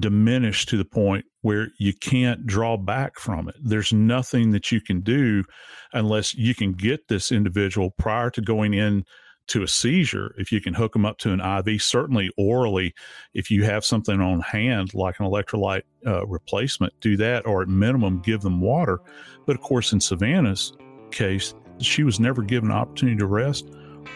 diminished 0.00 0.68
to 0.68 0.76
the 0.76 0.84
point 0.84 1.24
where 1.42 1.68
you 1.78 1.92
can't 1.92 2.46
draw 2.46 2.76
back 2.76 3.18
from 3.18 3.48
it. 3.48 3.54
There's 3.62 3.92
nothing 3.92 4.50
that 4.50 4.72
you 4.72 4.80
can 4.80 5.00
do 5.00 5.44
unless 5.92 6.34
you 6.34 6.54
can 6.54 6.72
get 6.72 7.08
this 7.08 7.30
individual 7.30 7.90
prior 7.98 8.30
to 8.30 8.40
going 8.40 8.74
in 8.74 9.04
to 9.48 9.62
a 9.62 9.68
seizure. 9.68 10.34
If 10.38 10.52
you 10.52 10.60
can 10.60 10.74
hook 10.74 10.92
them 10.92 11.06
up 11.06 11.18
to 11.18 11.32
an 11.32 11.40
IV, 11.40 11.82
certainly 11.82 12.30
orally, 12.36 12.94
if 13.34 13.50
you 13.50 13.64
have 13.64 13.84
something 13.84 14.20
on 14.20 14.40
hand 14.40 14.94
like 14.94 15.20
an 15.20 15.26
electrolyte 15.26 15.82
uh, 16.06 16.26
replacement, 16.26 16.92
do 17.00 17.16
that, 17.18 17.46
or 17.46 17.62
at 17.62 17.68
minimum, 17.68 18.20
give 18.20 18.42
them 18.42 18.60
water. 18.60 19.00
But 19.46 19.56
of 19.56 19.62
course, 19.62 19.92
in 19.92 20.00
Savannah's 20.00 20.72
case, 21.10 21.54
she 21.78 22.02
was 22.02 22.18
never 22.18 22.42
given 22.42 22.70
an 22.70 22.76
opportunity 22.76 23.18
to 23.18 23.26
rest 23.26 23.68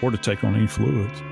or 0.02 0.10
to 0.10 0.18
take 0.18 0.44
on 0.44 0.54
any 0.54 0.66
fluids. 0.66 1.22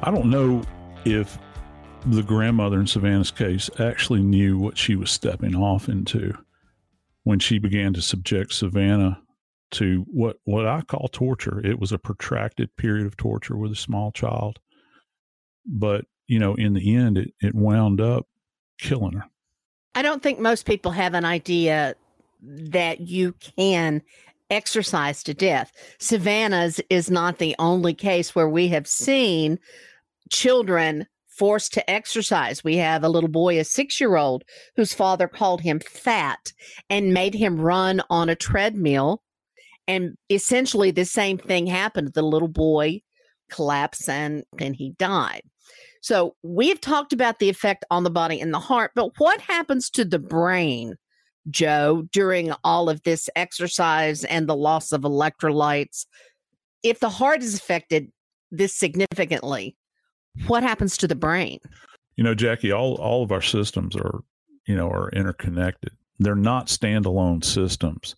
I 0.00 0.12
don't 0.12 0.30
know 0.30 0.62
if 1.04 1.38
the 2.06 2.22
grandmother 2.22 2.78
in 2.78 2.86
Savannah's 2.86 3.32
case 3.32 3.68
actually 3.80 4.22
knew 4.22 4.56
what 4.56 4.78
she 4.78 4.94
was 4.94 5.10
stepping 5.10 5.56
off 5.56 5.88
into 5.88 6.34
when 7.24 7.40
she 7.40 7.58
began 7.58 7.92
to 7.94 8.02
subject 8.02 8.52
Savannah 8.52 9.20
to 9.72 10.06
what 10.08 10.36
what 10.44 10.66
I 10.66 10.82
call 10.82 11.08
torture. 11.08 11.60
It 11.66 11.80
was 11.80 11.90
a 11.90 11.98
protracted 11.98 12.74
period 12.76 13.06
of 13.06 13.16
torture 13.16 13.56
with 13.56 13.72
a 13.72 13.76
small 13.76 14.12
child. 14.12 14.60
But, 15.66 16.04
you 16.28 16.38
know, 16.38 16.54
in 16.54 16.74
the 16.74 16.94
end 16.94 17.18
it, 17.18 17.34
it 17.42 17.54
wound 17.54 18.00
up 18.00 18.26
killing 18.78 19.14
her. 19.14 19.24
I 19.96 20.02
don't 20.02 20.22
think 20.22 20.38
most 20.38 20.64
people 20.64 20.92
have 20.92 21.14
an 21.14 21.24
idea 21.24 21.96
that 22.40 23.00
you 23.00 23.32
can 23.56 24.02
exercise 24.48 25.22
to 25.24 25.34
death. 25.34 25.72
Savannah's 25.98 26.80
is 26.88 27.10
not 27.10 27.38
the 27.38 27.56
only 27.58 27.94
case 27.94 28.34
where 28.34 28.48
we 28.48 28.68
have 28.68 28.86
seen 28.86 29.58
children 30.30 31.06
forced 31.28 31.72
to 31.74 31.90
exercise. 31.90 32.64
We 32.64 32.76
have 32.76 33.04
a 33.04 33.08
little 33.08 33.28
boy, 33.28 33.58
a 33.58 33.64
six 33.64 34.00
year 34.00 34.16
old, 34.16 34.42
whose 34.76 34.92
father 34.92 35.28
called 35.28 35.60
him 35.60 35.80
fat 35.80 36.52
and 36.90 37.14
made 37.14 37.34
him 37.34 37.60
run 37.60 38.02
on 38.10 38.28
a 38.28 38.34
treadmill. 38.34 39.22
And 39.86 40.16
essentially, 40.28 40.90
the 40.90 41.04
same 41.04 41.38
thing 41.38 41.66
happened. 41.66 42.12
The 42.14 42.22
little 42.22 42.48
boy 42.48 43.00
collapsed 43.50 44.08
and, 44.08 44.44
and 44.58 44.76
he 44.76 44.94
died. 44.98 45.42
So 46.02 46.36
we've 46.42 46.80
talked 46.80 47.12
about 47.12 47.38
the 47.38 47.48
effect 47.48 47.84
on 47.90 48.04
the 48.04 48.10
body 48.10 48.40
and 48.40 48.52
the 48.52 48.60
heart, 48.60 48.92
but 48.94 49.10
what 49.18 49.40
happens 49.40 49.90
to 49.90 50.04
the 50.04 50.18
brain, 50.18 50.94
Joe, 51.50 52.04
during 52.12 52.52
all 52.62 52.88
of 52.88 53.02
this 53.02 53.28
exercise 53.34 54.24
and 54.24 54.48
the 54.48 54.56
loss 54.56 54.92
of 54.92 55.02
electrolytes? 55.02 56.06
If 56.82 57.00
the 57.00 57.08
heart 57.08 57.42
is 57.42 57.54
affected 57.54 58.12
this 58.50 58.74
significantly, 58.74 59.76
what 60.46 60.62
happens 60.62 60.96
to 60.98 61.08
the 61.08 61.14
brain? 61.14 61.58
You 62.16 62.24
know, 62.24 62.34
Jackie, 62.34 62.72
all 62.72 62.94
all 62.96 63.22
of 63.22 63.32
our 63.32 63.42
systems 63.42 63.96
are, 63.96 64.20
you 64.66 64.76
know, 64.76 64.88
are 64.88 65.10
interconnected. 65.10 65.92
They're 66.18 66.34
not 66.34 66.66
standalone 66.66 67.44
systems. 67.44 68.16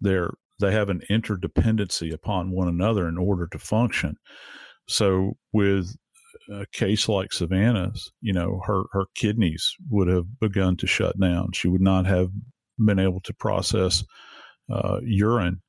They're 0.00 0.30
they 0.60 0.72
have 0.72 0.88
an 0.88 1.02
interdependency 1.10 2.12
upon 2.12 2.52
one 2.52 2.68
another 2.68 3.08
in 3.08 3.18
order 3.18 3.46
to 3.48 3.58
function. 3.58 4.16
So 4.86 5.36
with 5.52 5.94
a 6.50 6.66
case 6.72 7.08
like 7.08 7.32
Savannah's, 7.32 8.12
you 8.20 8.32
know, 8.32 8.60
her 8.64 8.84
her 8.92 9.06
kidneys 9.14 9.74
would 9.90 10.08
have 10.08 10.26
begun 10.40 10.76
to 10.78 10.86
shut 10.86 11.18
down. 11.20 11.50
She 11.52 11.68
would 11.68 11.80
not 11.80 12.06
have 12.06 12.30
been 12.78 12.98
able 12.98 13.20
to 13.20 13.34
process 13.34 14.04
uh, 14.70 14.98
urine 15.02 15.60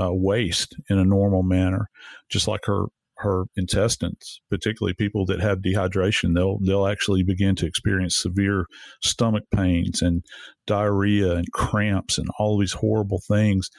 uh, 0.00 0.12
waste 0.12 0.76
in 0.88 0.98
a 0.98 1.04
normal 1.04 1.42
manner, 1.42 1.88
just 2.28 2.48
like 2.48 2.64
her 2.64 2.86
her 3.18 3.44
intestines, 3.56 4.40
particularly 4.50 4.94
people 4.94 5.26
that 5.26 5.40
have 5.40 5.58
dehydration, 5.58 6.34
they'll 6.34 6.58
they'll 6.60 6.86
actually 6.86 7.22
begin 7.22 7.54
to 7.56 7.66
experience 7.66 8.16
severe 8.16 8.66
stomach 9.02 9.44
pains 9.54 10.02
and 10.02 10.24
diarrhea 10.66 11.34
and 11.34 11.50
cramps 11.52 12.18
and 12.18 12.28
all 12.38 12.58
these 12.58 12.74
horrible 12.74 13.20
things. 13.26 13.70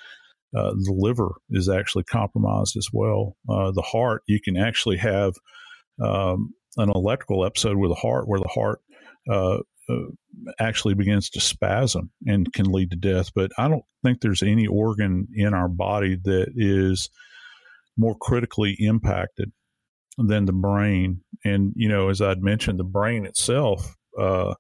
Uh, 0.56 0.72
the 0.72 0.96
liver 0.96 1.36
is 1.52 1.70
actually 1.70 2.04
compromised 2.04 2.76
as 2.76 2.88
well. 2.92 3.36
Uh, 3.48 3.72
the 3.72 3.84
heart, 3.84 4.24
you 4.28 4.40
can 4.42 4.58
actually 4.58 4.98
have 4.98 5.34
um, 6.04 6.54
an 6.78 6.90
electrical 6.90 7.46
episode 7.46 7.78
with 7.78 7.92
the 7.92 7.96
heart 7.96 8.28
where 8.28 8.40
the 8.40 8.48
heart 8.48 8.82
uh, 9.30 9.60
uh, 9.90 10.08
actually 10.60 10.94
begins 10.96 11.30
to 11.30 11.40
spasm 11.40 12.12
and 12.26 12.52
can 12.54 12.72
lead 12.72 12.90
to 12.90 12.96
death. 12.98 13.30
But 13.36 13.52
I 13.58 13.68
don't 13.68 13.86
think 14.04 14.22
there's 14.22 14.44
any 14.44 14.68
organ 14.68 15.28
in 15.36 15.54
our 15.54 15.68
body 15.68 16.18
that 16.24 16.54
is 16.56 17.10
more 18.00 18.16
critically 18.20 18.76
impacted 18.80 19.52
than 20.18 20.46
the 20.46 20.54
brain. 20.54 21.22
And 21.44 21.74
you 21.76 21.90
know, 21.90 22.10
as 22.10 22.22
I'd 22.22 22.42
mentioned, 22.42 22.80
the 22.80 22.86
brain 22.86 23.26
itself 23.26 23.96
uh, 24.18 24.56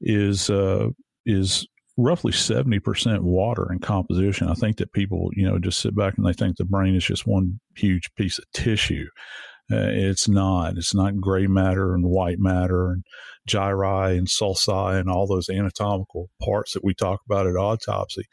is 0.00 0.50
uh, 0.50 0.88
is 1.24 1.66
roughly 1.96 2.32
70% 2.32 3.20
water 3.20 3.72
in 3.72 3.78
composition. 3.78 4.48
I 4.48 4.54
think 4.54 4.78
that 4.78 4.92
people, 4.92 5.30
you 5.34 5.48
know, 5.48 5.60
just 5.60 5.80
sit 5.80 5.94
back 5.94 6.14
and 6.16 6.26
they 6.26 6.32
think 6.32 6.56
the 6.56 6.64
brain 6.64 6.96
is 6.96 7.04
just 7.04 7.24
one 7.24 7.60
huge 7.76 8.12
piece 8.16 8.38
of 8.38 8.44
tissue. 8.52 9.06
Uh, 9.72 9.88
it's 9.88 10.28
not. 10.28 10.76
It's 10.76 10.94
not 10.94 11.20
gray 11.20 11.46
matter 11.46 11.94
and 11.94 12.04
white 12.04 12.38
matter 12.38 12.90
and 12.90 13.04
gyri 13.48 14.18
and 14.18 14.26
sulci 14.26 14.98
and 14.98 15.08
all 15.08 15.26
those 15.26 15.48
anatomical 15.48 16.28
parts 16.42 16.72
that 16.74 16.84
we 16.84 16.94
talk 16.94 17.20
about 17.24 17.46
at 17.46 17.56
autopsy. 17.56 18.24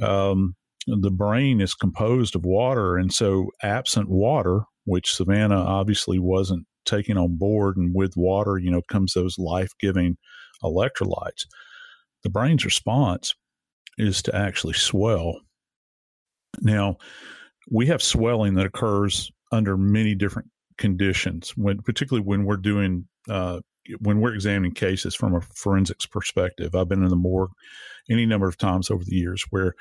Um, 0.00 0.54
the 0.86 1.10
brain 1.10 1.60
is 1.60 1.74
composed 1.74 2.34
of 2.34 2.44
water. 2.44 2.96
And 2.96 3.12
so, 3.12 3.50
absent 3.62 4.08
water, 4.08 4.62
which 4.84 5.14
Savannah 5.14 5.60
obviously 5.60 6.18
wasn't 6.18 6.66
taking 6.84 7.16
on 7.16 7.36
board, 7.36 7.76
and 7.76 7.94
with 7.94 8.16
water, 8.16 8.58
you 8.58 8.70
know, 8.70 8.82
comes 8.88 9.12
those 9.12 9.38
life 9.38 9.72
giving 9.78 10.16
electrolytes. 10.62 11.46
The 12.22 12.30
brain's 12.30 12.64
response 12.64 13.34
is 13.98 14.22
to 14.22 14.34
actually 14.34 14.74
swell. 14.74 15.40
Now, 16.60 16.96
we 17.70 17.86
have 17.86 18.02
swelling 18.02 18.54
that 18.54 18.66
occurs 18.66 19.30
under 19.52 19.76
many 19.76 20.14
different 20.14 20.48
conditions, 20.78 21.50
when 21.56 21.78
particularly 21.78 22.26
when 22.26 22.44
we're 22.44 22.56
doing 22.56 23.06
uh, 23.28 23.60
when 24.00 24.20
we're 24.20 24.34
examining 24.34 24.72
cases 24.72 25.14
from 25.14 25.34
a 25.34 25.40
forensics 25.40 26.06
perspective. 26.06 26.74
I've 26.74 26.88
been 26.88 27.02
in 27.02 27.08
the 27.08 27.16
morgue 27.16 27.50
any 28.10 28.26
number 28.26 28.48
of 28.48 28.56
times 28.58 28.90
over 28.90 29.04
the 29.04 29.16
years 29.16 29.44
where 29.50 29.74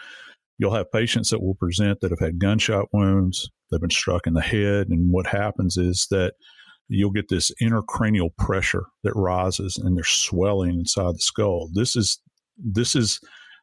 you'll 0.59 0.75
have 0.75 0.91
patients 0.91 1.31
that 1.31 1.41
will 1.41 1.55
present 1.55 2.01
that 2.01 2.11
have 2.11 2.19
had 2.19 2.37
gunshot 2.37 2.85
wounds, 2.93 3.49
they've 3.71 3.81
been 3.81 3.89
struck 3.89 4.27
in 4.27 4.33
the 4.33 4.41
head, 4.41 4.89
and 4.89 5.11
what 5.11 5.25
happens 5.25 5.77
is 5.77 6.05
that 6.11 6.33
you'll 6.89 7.11
get 7.11 7.29
this 7.29 7.51
intracranial 7.61 8.35
pressure 8.37 8.85
that 9.03 9.13
rises 9.15 9.77
and 9.77 9.95
there's 9.95 10.09
swelling 10.09 10.79
inside 10.79 11.15
the 11.15 11.19
skull. 11.19 11.69
This 11.73 11.95
is 11.95 12.19
this 12.57 12.95
is 12.95 13.19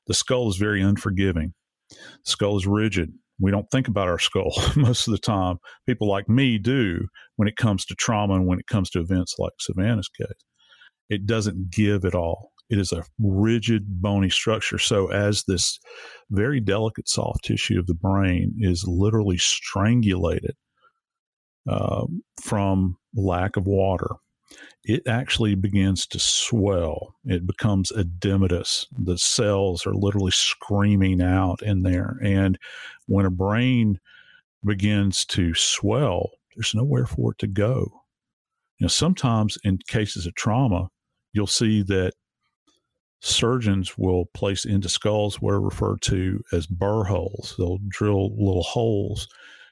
the 0.06 0.14
skull 0.14 0.48
is 0.48 0.56
very 0.56 0.80
unforgiving. 0.80 1.52
The 1.90 1.96
skull 2.24 2.56
is 2.56 2.66
rigid. 2.66 3.12
We 3.38 3.50
don't 3.50 3.70
think 3.70 3.88
about 3.88 4.09
our 4.09 4.18
skull 4.18 4.52
most 4.76 5.06
of 5.06 5.12
the 5.12 5.18
time. 5.18 5.59
People 5.87 6.09
like 6.09 6.28
me 6.28 6.56
do 6.56 7.06
when 7.37 7.48
it 7.48 7.56
comes 7.56 7.85
to 7.87 7.94
trauma 7.94 8.35
and 8.35 8.46
when 8.46 8.59
it 8.59 8.66
comes 8.66 8.88
to 8.90 9.00
events 9.00 9.35
like 9.38 9.52
Savannah's 9.61 10.09
case. 10.09 10.28
It 11.11 11.26
doesn't 11.26 11.70
give 11.70 12.04
at 12.04 12.14
all. 12.14 12.52
It 12.68 12.79
is 12.79 12.92
a 12.92 13.05
rigid, 13.18 14.00
bony 14.02 14.31
structure. 14.31 14.79
So, 14.79 15.11
as 15.11 15.44
this 15.44 15.79
very 16.31 16.61
delicate 16.61 17.09
soft 17.09 17.44
tissue 17.44 17.79
of 17.79 17.87
the 17.87 17.94
brain 17.94 18.55
is 18.59 18.85
literally 18.87 19.38
strangulated 19.38 20.57
uh, 21.68 22.07
from 22.42 22.96
lack 23.14 23.57
of 23.57 23.66
water, 23.66 24.16
it 24.85 25.07
actually 25.07 25.55
begins 25.55 26.07
to 26.09 26.18
swell. 26.18 27.14
It 27.24 27.46
becomes 27.46 27.92
edematous. 27.92 28.87
The 28.96 29.18
cells 29.18 29.87
are 29.87 29.94
literally 29.94 30.31
screaming 30.31 31.20
out 31.20 31.62
in 31.62 31.83
there. 31.83 32.16
And 32.22 32.59
when 33.07 33.26
a 33.26 33.31
brain 33.31 33.98
begins 34.64 35.24
to 35.26 35.55
swell, 35.55 36.31
there's 36.55 36.74
nowhere 36.74 37.07
for 37.07 37.33
it 37.33 37.38
to 37.38 37.46
go. 37.46 38.02
You 38.79 38.85
know, 38.85 38.88
sometimes 38.88 39.59
in 39.64 39.79
cases 39.88 40.26
of 40.26 40.35
trauma, 40.35 40.88
you'll 41.33 41.46
see 41.46 41.83
that 41.85 42.12
surgeons 43.20 43.96
will 43.96 44.26
place 44.26 44.64
into 44.64 44.88
skulls 44.88 45.40
what 45.40 45.55
are 45.55 45.61
referred 45.61 46.00
to 46.02 46.42
as 46.52 46.66
burr 46.66 47.05
holes. 47.05 47.55
They'll 47.59 47.81
drill 47.88 48.37
little 48.37 48.62
holes 48.62 49.29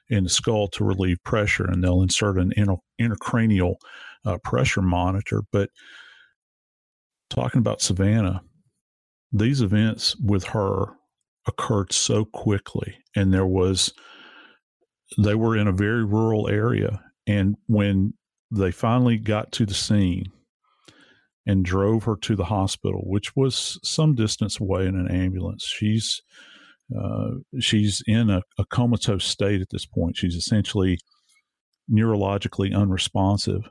in 0.09 0.23
the 0.23 0.29
skull 0.29 0.67
to 0.69 0.83
relieve 0.83 1.23
pressure, 1.23 1.65
and 1.65 1.83
they'll 1.83 2.01
insert 2.01 2.37
an 2.37 2.53
inter- 2.55 2.75
intracranial 2.99 3.75
uh, 4.25 4.37
pressure 4.39 4.81
monitor. 4.81 5.43
But 5.51 5.69
talking 7.29 7.59
about 7.59 7.81
Savannah, 7.81 8.41
these 9.31 9.61
events 9.61 10.15
with 10.17 10.43
her 10.45 10.85
occurred 11.47 11.93
so 11.93 12.25
quickly, 12.25 12.97
and 13.15 13.33
there 13.33 13.45
was 13.45 13.93
they 15.19 15.35
were 15.35 15.55
in 15.55 15.67
a 15.67 15.71
very 15.71 16.03
rural 16.03 16.47
area, 16.49 17.01
and 17.27 17.55
when 17.67 18.13
they 18.51 18.71
finally 18.71 19.17
got 19.17 19.51
to 19.51 19.65
the 19.65 19.73
scene 19.73 20.25
and 21.45 21.63
drove 21.63 22.03
her 22.03 22.15
to 22.15 22.35
the 22.35 22.45
hospital, 22.45 23.03
which 23.05 23.35
was 23.35 23.79
some 23.83 24.15
distance 24.15 24.59
away 24.59 24.85
in 24.85 24.95
an 24.95 25.09
ambulance. 25.09 25.63
She's 25.63 26.21
uh, 26.95 27.31
she's 27.59 28.03
in 28.05 28.29
a, 28.29 28.43
a, 28.59 28.65
comatose 28.65 29.25
state 29.25 29.59
at 29.59 29.69
this 29.71 29.87
point. 29.87 30.15
She's 30.15 30.35
essentially 30.35 30.99
neurologically 31.91 32.75
unresponsive. 32.75 33.61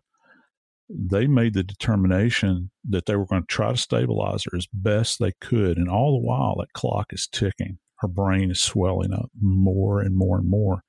They 0.89 1.29
made 1.29 1.55
the 1.55 1.63
determination 1.63 2.73
that 2.89 3.07
they 3.07 3.15
were 3.15 3.27
going 3.27 3.43
to 3.43 3.47
try 3.47 3.71
to 3.71 3.77
stabilize 3.77 4.45
her 4.45 4.57
as 4.57 4.67
best 4.73 5.21
they 5.21 5.33
could, 5.41 5.77
and 5.77 5.89
all 5.89 6.13
the 6.13 6.27
while 6.27 6.57
that 6.59 6.73
clock 6.73 7.13
is 7.13 7.29
ticking. 7.29 7.79
Her 7.99 8.09
brain 8.09 8.51
is 8.51 8.61
swelling 8.61 9.15
up 9.15 9.31
more 9.41 10.01
and 10.01 10.17
more 10.17 10.37
and 10.37 10.51
more. 10.51 10.83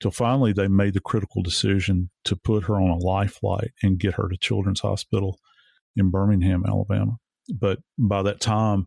Till 0.00 0.10
finally, 0.10 0.52
they 0.52 0.66
made 0.66 0.94
the 0.94 1.00
critical 1.00 1.42
decision 1.42 2.10
to 2.24 2.34
put 2.34 2.64
her 2.64 2.74
on 2.74 2.90
a 2.90 2.96
life 2.96 3.34
flight 3.34 3.70
and 3.84 4.00
get 4.00 4.14
her 4.14 4.28
to 4.28 4.36
Children's 4.36 4.80
Hospital 4.80 5.38
in 5.96 6.10
Birmingham, 6.10 6.64
Alabama. 6.66 7.18
But 7.52 7.78
by 7.98 8.22
that 8.22 8.40
time, 8.40 8.86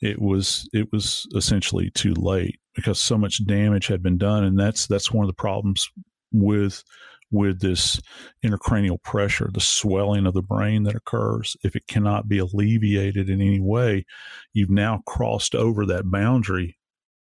it 0.00 0.20
was 0.20 0.68
it 0.72 0.92
was 0.92 1.26
essentially 1.34 1.90
too 1.90 2.14
late 2.14 2.58
because 2.74 3.00
so 3.00 3.18
much 3.18 3.44
damage 3.46 3.86
had 3.86 4.02
been 4.02 4.18
done, 4.18 4.44
and 4.44 4.58
that's 4.58 4.86
that's 4.86 5.12
one 5.12 5.24
of 5.24 5.28
the 5.28 5.40
problems 5.40 5.88
with 6.32 6.84
with 7.30 7.60
this 7.60 8.00
intracranial 8.44 9.02
pressure, 9.02 9.50
the 9.52 9.60
swelling 9.60 10.26
of 10.26 10.34
the 10.34 10.42
brain 10.42 10.84
that 10.84 10.94
occurs. 10.94 11.56
If 11.62 11.76
it 11.76 11.86
cannot 11.86 12.28
be 12.28 12.38
alleviated 12.38 13.28
in 13.28 13.40
any 13.40 13.60
way, 13.60 14.06
you've 14.54 14.70
now 14.70 15.02
crossed 15.06 15.54
over 15.54 15.84
that 15.86 16.10
boundary 16.10 16.78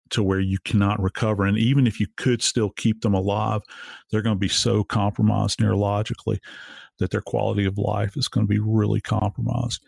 to 0.10 0.22
where 0.22 0.40
you 0.40 0.58
cannot 0.66 1.02
recover. 1.02 1.46
And 1.46 1.58
even 1.58 1.88
if 1.88 2.00
you 2.00 2.08
could 2.18 2.42
still 2.42 2.70
keep 2.72 3.02
them 3.02 3.14
alive, 3.14 3.62
they're 4.12 4.22
going 4.22 4.36
to 4.36 4.40
be 4.40 4.50
so 4.50 4.84
compromised 4.84 5.60
neurologically 5.60 6.40
that 7.00 7.12
their 7.12 7.22
quality 7.22 7.66
of 7.66 7.78
life 7.78 8.16
is 8.18 8.28
going 8.28 8.46
to 8.46 8.52
be 8.52 8.60
really 8.60 9.02
compromised. 9.02 9.82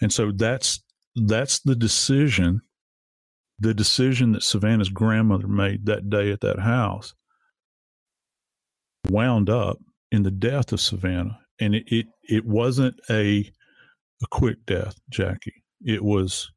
And 0.00 0.12
so 0.12 0.32
that's 0.32 0.82
that's 1.14 1.60
the 1.60 1.76
decision, 1.76 2.60
the 3.58 3.74
decision 3.74 4.32
that 4.32 4.42
Savannah's 4.42 4.90
grandmother 4.90 5.48
made 5.48 5.86
that 5.86 6.10
day 6.10 6.30
at 6.30 6.40
that 6.40 6.58
house 6.58 7.14
wound 9.08 9.48
up 9.48 9.78
in 10.10 10.22
the 10.22 10.30
death 10.30 10.72
of 10.72 10.80
Savannah. 10.80 11.38
And 11.58 11.74
it 11.74 11.84
it, 11.86 12.06
it 12.22 12.44
wasn't 12.44 13.00
a 13.10 13.50
a 14.22 14.26
quick 14.30 14.64
death, 14.66 14.96
Jackie. 15.10 15.62
It 15.84 16.02
was 16.02 16.50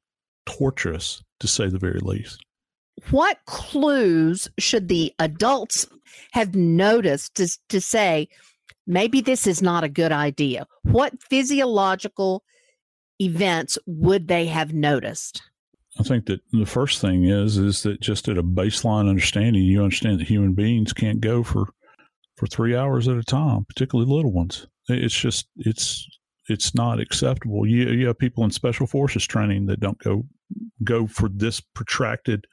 torturous 0.45 1.23
to 1.39 1.47
say 1.47 1.67
the 1.67 1.77
very 1.77 1.99
least. 1.99 2.43
What 3.11 3.39
clues 3.45 4.49
should 4.57 4.89
the 4.89 5.13
adults 5.19 5.87
have 6.31 6.55
noticed 6.55 7.35
to, 7.35 7.47
to 7.69 7.79
say 7.79 8.27
maybe 8.89 9.21
this 9.21 9.47
is 9.47 9.61
not 9.61 9.85
a 9.85 9.89
good 9.89 10.11
idea. 10.11 10.67
What 10.81 11.21
physiological 11.21 12.43
events 13.21 13.77
would 13.85 14.27
they 14.27 14.47
have 14.47 14.73
noticed? 14.73 15.41
I 15.99 16.03
think 16.03 16.25
that 16.25 16.41
the 16.51 16.65
first 16.65 16.99
thing 16.99 17.25
is 17.25 17.57
is 17.57 17.83
that 17.83 18.01
just 18.01 18.27
at 18.27 18.37
a 18.37 18.43
baseline 18.43 19.09
understanding, 19.09 19.63
you 19.63 19.81
understand 19.83 20.19
that 20.19 20.27
human 20.27 20.53
beings 20.53 20.91
can't 20.91 21.21
go 21.21 21.43
for 21.43 21.67
for 22.35 22.47
three 22.47 22.75
hours 22.75 23.07
at 23.07 23.17
a 23.17 23.23
time, 23.23 23.65
particularly 23.65 24.11
little 24.11 24.31
ones. 24.31 24.65
It's 24.87 25.17
just 25.17 25.47
it's 25.57 26.07
it's 26.47 26.73
not 26.73 26.99
acceptable. 26.99 27.67
You, 27.67 27.89
you 27.89 28.07
have 28.07 28.17
people 28.17 28.43
in 28.43 28.51
special 28.51 28.87
forces 28.87 29.27
training 29.27 29.67
that 29.67 29.79
don't 29.79 29.99
go 29.99 30.25
go 30.83 31.05
for 31.05 31.29
this 31.29 31.59
protracted 31.59 32.45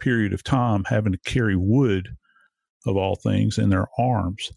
period 0.00 0.32
of 0.32 0.42
time, 0.42 0.84
having 0.84 1.12
to 1.12 1.18
carry 1.18 1.56
wood 1.56 2.08
of 2.86 2.96
all 2.96 3.16
things 3.16 3.58
in 3.58 3.68
their 3.68 3.86
arms. 3.98 4.50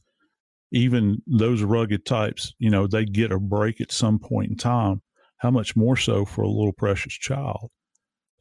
Even 0.71 1.21
those 1.25 1.63
rugged 1.63 2.05
types, 2.05 2.53
you 2.59 2.69
know, 2.69 2.87
they 2.87 3.05
get 3.05 3.31
a 3.31 3.39
break 3.39 3.81
at 3.81 3.91
some 3.91 4.19
point 4.19 4.51
in 4.51 4.57
time. 4.57 5.01
How 5.37 5.51
much 5.51 5.75
more 5.75 5.97
so 5.97 6.25
for 6.25 6.41
a 6.41 6.49
little 6.49 6.73
precious 6.73 7.13
child? 7.13 7.71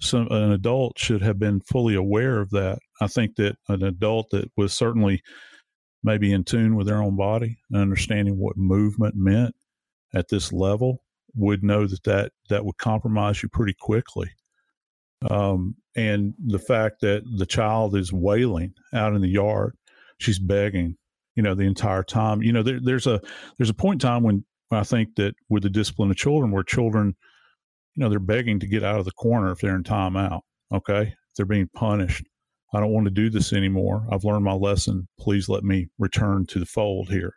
So 0.00 0.26
an 0.28 0.52
adult 0.52 0.98
should 0.98 1.22
have 1.22 1.38
been 1.38 1.60
fully 1.60 1.94
aware 1.94 2.40
of 2.40 2.50
that. 2.50 2.78
I 3.00 3.06
think 3.08 3.36
that 3.36 3.56
an 3.68 3.82
adult 3.82 4.30
that 4.30 4.50
was 4.56 4.72
certainly 4.72 5.22
maybe 6.04 6.32
in 6.32 6.44
tune 6.44 6.76
with 6.76 6.86
their 6.86 7.02
own 7.02 7.16
body 7.16 7.58
and 7.70 7.80
understanding 7.80 8.38
what 8.38 8.56
movement 8.56 9.14
meant 9.16 9.54
at 10.14 10.28
this 10.28 10.52
level 10.52 11.02
would 11.34 11.62
know 11.62 11.86
that 11.86 12.04
that, 12.04 12.32
that 12.48 12.64
would 12.64 12.78
compromise 12.78 13.42
you 13.42 13.48
pretty 13.48 13.74
quickly. 13.78 14.30
Um, 15.28 15.74
and 15.96 16.34
the 16.38 16.60
fact 16.60 17.00
that 17.00 17.22
the 17.36 17.46
child 17.46 17.96
is 17.96 18.12
wailing 18.12 18.74
out 18.94 19.14
in 19.14 19.20
the 19.20 19.28
yard, 19.28 19.76
she's 20.18 20.38
begging, 20.38 20.96
you 21.38 21.44
know, 21.44 21.54
the 21.54 21.62
entire 21.62 22.02
time. 22.02 22.42
You 22.42 22.52
know, 22.52 22.64
there, 22.64 22.80
there's 22.82 23.06
a 23.06 23.22
there's 23.58 23.70
a 23.70 23.74
point 23.74 24.02
in 24.02 24.08
time 24.08 24.24
when 24.24 24.44
I 24.72 24.82
think 24.82 25.14
that 25.16 25.36
with 25.48 25.62
the 25.62 25.70
discipline 25.70 26.10
of 26.10 26.16
children, 26.16 26.50
where 26.50 26.64
children, 26.64 27.14
you 27.94 28.02
know, 28.02 28.10
they're 28.10 28.18
begging 28.18 28.60
to 28.60 28.66
get 28.66 28.84
out 28.84 28.98
of 28.98 29.06
the 29.06 29.12
corner 29.12 29.52
if 29.52 29.60
they're 29.60 29.76
in 29.76 29.84
timeout. 29.84 30.40
Okay, 30.74 31.14
they're 31.36 31.46
being 31.46 31.70
punished. 31.76 32.24
I 32.74 32.80
don't 32.80 32.92
want 32.92 33.06
to 33.06 33.12
do 33.12 33.30
this 33.30 33.52
anymore. 33.52 34.04
I've 34.12 34.24
learned 34.24 34.44
my 34.44 34.54
lesson. 34.54 35.06
Please 35.20 35.48
let 35.48 35.64
me 35.64 35.88
return 36.00 36.46
to 36.48 36.58
the 36.58 36.66
fold 36.66 37.08
here 37.10 37.34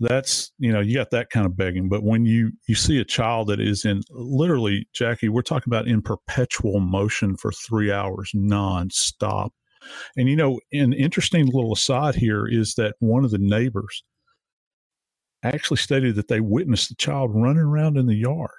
that's 0.00 0.52
you 0.58 0.70
know 0.72 0.80
you 0.80 0.94
got 0.94 1.10
that 1.10 1.30
kind 1.30 1.46
of 1.46 1.56
begging 1.56 1.88
but 1.88 2.02
when 2.02 2.26
you 2.26 2.52
you 2.68 2.74
see 2.74 2.98
a 3.00 3.04
child 3.04 3.48
that 3.48 3.60
is 3.60 3.84
in 3.84 4.02
literally 4.10 4.86
jackie 4.92 5.28
we're 5.30 5.40
talking 5.40 5.72
about 5.72 5.88
in 5.88 6.02
perpetual 6.02 6.80
motion 6.80 7.34
for 7.36 7.50
three 7.50 7.90
hours 7.90 8.30
nonstop 8.36 9.50
and 10.16 10.28
you 10.28 10.36
know 10.36 10.60
an 10.72 10.92
interesting 10.92 11.46
little 11.46 11.72
aside 11.72 12.14
here 12.14 12.46
is 12.46 12.74
that 12.74 12.94
one 13.00 13.24
of 13.24 13.30
the 13.30 13.38
neighbors 13.38 14.02
actually 15.42 15.76
stated 15.76 16.14
that 16.14 16.28
they 16.28 16.40
witnessed 16.40 16.88
the 16.88 16.94
child 16.96 17.30
running 17.34 17.58
around 17.62 17.96
in 17.96 18.06
the 18.06 18.14
yard 18.14 18.50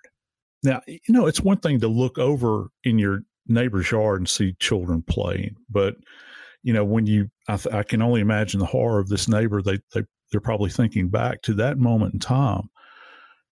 now 0.63 0.81
you 0.87 0.99
know 1.09 1.25
it's 1.25 1.41
one 1.41 1.57
thing 1.57 1.79
to 1.79 1.87
look 1.87 2.17
over 2.17 2.67
in 2.83 2.97
your 2.97 3.21
neighbor's 3.47 3.91
yard 3.91 4.19
and 4.19 4.29
see 4.29 4.53
children 4.59 5.01
playing 5.01 5.55
but 5.69 5.95
you 6.63 6.73
know 6.73 6.85
when 6.85 7.05
you 7.05 7.29
I, 7.47 7.59
I, 7.71 7.83
can 7.83 8.01
only 8.01 8.21
imagine 8.21 8.59
the 8.59 8.65
horror 8.65 8.99
of 8.99 9.07
this 9.07 9.27
neighbor 9.27 9.61
they 9.61 9.79
they 9.93 10.03
they're 10.31 10.41
probably 10.41 10.69
thinking 10.69 11.09
back 11.09 11.41
to 11.43 11.53
that 11.55 11.77
moment 11.77 12.13
in 12.13 12.19
time. 12.19 12.69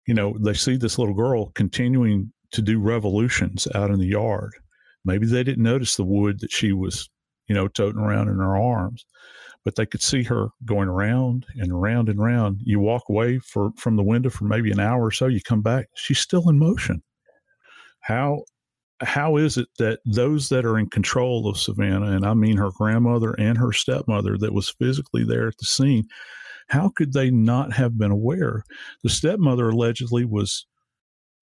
You 0.06 0.14
know, 0.14 0.36
they 0.38 0.54
see 0.54 0.76
this 0.76 0.98
little 0.98 1.14
girl 1.14 1.50
continuing 1.54 2.32
to 2.52 2.62
do 2.62 2.78
revolutions 2.78 3.66
out 3.74 3.90
in 3.90 3.98
the 3.98 4.06
yard. 4.06 4.52
Maybe 5.04 5.26
they 5.26 5.44
didn't 5.44 5.62
notice 5.62 5.96
the 5.96 6.04
wood 6.04 6.40
that 6.40 6.52
she 6.52 6.72
was, 6.72 7.08
you 7.48 7.54
know, 7.54 7.68
toting 7.68 8.00
around 8.00 8.28
in 8.28 8.36
her 8.36 8.56
arms, 8.56 9.04
but 9.64 9.76
they 9.76 9.86
could 9.86 10.02
see 10.02 10.22
her 10.24 10.48
going 10.64 10.88
around 10.88 11.46
and 11.56 11.72
around 11.72 12.08
and 12.08 12.18
around. 12.18 12.60
You 12.64 12.80
walk 12.80 13.04
away 13.08 13.38
for, 13.38 13.70
from 13.76 13.96
the 13.96 14.02
window 14.02 14.30
for 14.30 14.44
maybe 14.44 14.70
an 14.70 14.80
hour 14.80 15.04
or 15.06 15.10
so, 15.10 15.26
you 15.26 15.40
come 15.40 15.62
back, 15.62 15.88
she's 15.94 16.18
still 16.18 16.48
in 16.48 16.58
motion. 16.58 17.02
How 18.00 18.44
how 19.00 19.36
is 19.36 19.56
it 19.58 19.68
that 19.78 19.98
those 20.06 20.48
that 20.48 20.64
are 20.64 20.78
in 20.78 20.88
control 20.88 21.48
of 21.48 21.58
Savannah, 21.58 22.12
and 22.12 22.24
I 22.24 22.34
mean 22.34 22.56
her 22.56 22.70
grandmother 22.70 23.34
and 23.38 23.58
her 23.58 23.72
stepmother 23.72 24.38
that 24.38 24.54
was 24.54 24.70
physically 24.70 25.24
there 25.24 25.48
at 25.48 25.58
the 25.58 25.64
scene, 25.64 26.06
how 26.68 26.90
could 26.94 27.12
they 27.12 27.30
not 27.30 27.72
have 27.72 27.98
been 27.98 28.12
aware? 28.12 28.64
The 29.02 29.08
stepmother 29.08 29.68
allegedly 29.68 30.24
was 30.24 30.66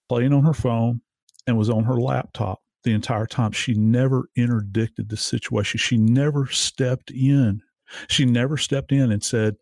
playing 0.08 0.32
on 0.32 0.44
her 0.44 0.54
phone 0.54 1.02
and 1.46 1.58
was 1.58 1.70
on 1.70 1.84
her 1.84 2.00
laptop 2.00 2.61
the 2.84 2.92
entire 2.92 3.26
time. 3.26 3.52
She 3.52 3.74
never 3.74 4.28
interdicted 4.36 5.08
the 5.08 5.16
situation. 5.16 5.78
She 5.78 5.96
never 5.96 6.46
stepped 6.46 7.10
in. 7.10 7.62
She 8.08 8.24
never 8.24 8.56
stepped 8.56 8.92
in 8.92 9.12
and 9.12 9.22
said, 9.22 9.56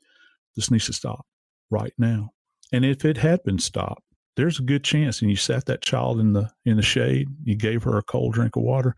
This 0.57 0.71
needs 0.71 0.87
to 0.87 0.93
stop 0.93 1.27
right 1.71 1.93
now. 1.99 2.31
And 2.73 2.85
if 2.85 3.05
it 3.05 3.17
had 3.17 3.43
been 3.43 3.59
stopped, 3.59 4.03
there's 4.37 4.59
a 4.59 4.63
good 4.63 4.85
chance, 4.85 5.21
and 5.21 5.31
you 5.31 5.37
sat 5.37 5.67
that 5.67 5.83
child 5.83 6.21
in 6.21 6.33
the 6.33 6.51
in 6.65 6.77
the 6.77 6.83
shade, 6.83 7.29
you 7.43 7.57
gave 7.57 7.83
her 7.83 7.99
a 7.99 8.03
cold 8.03 8.35
drink 8.35 8.57
of 8.57 8.63
water, 8.63 8.95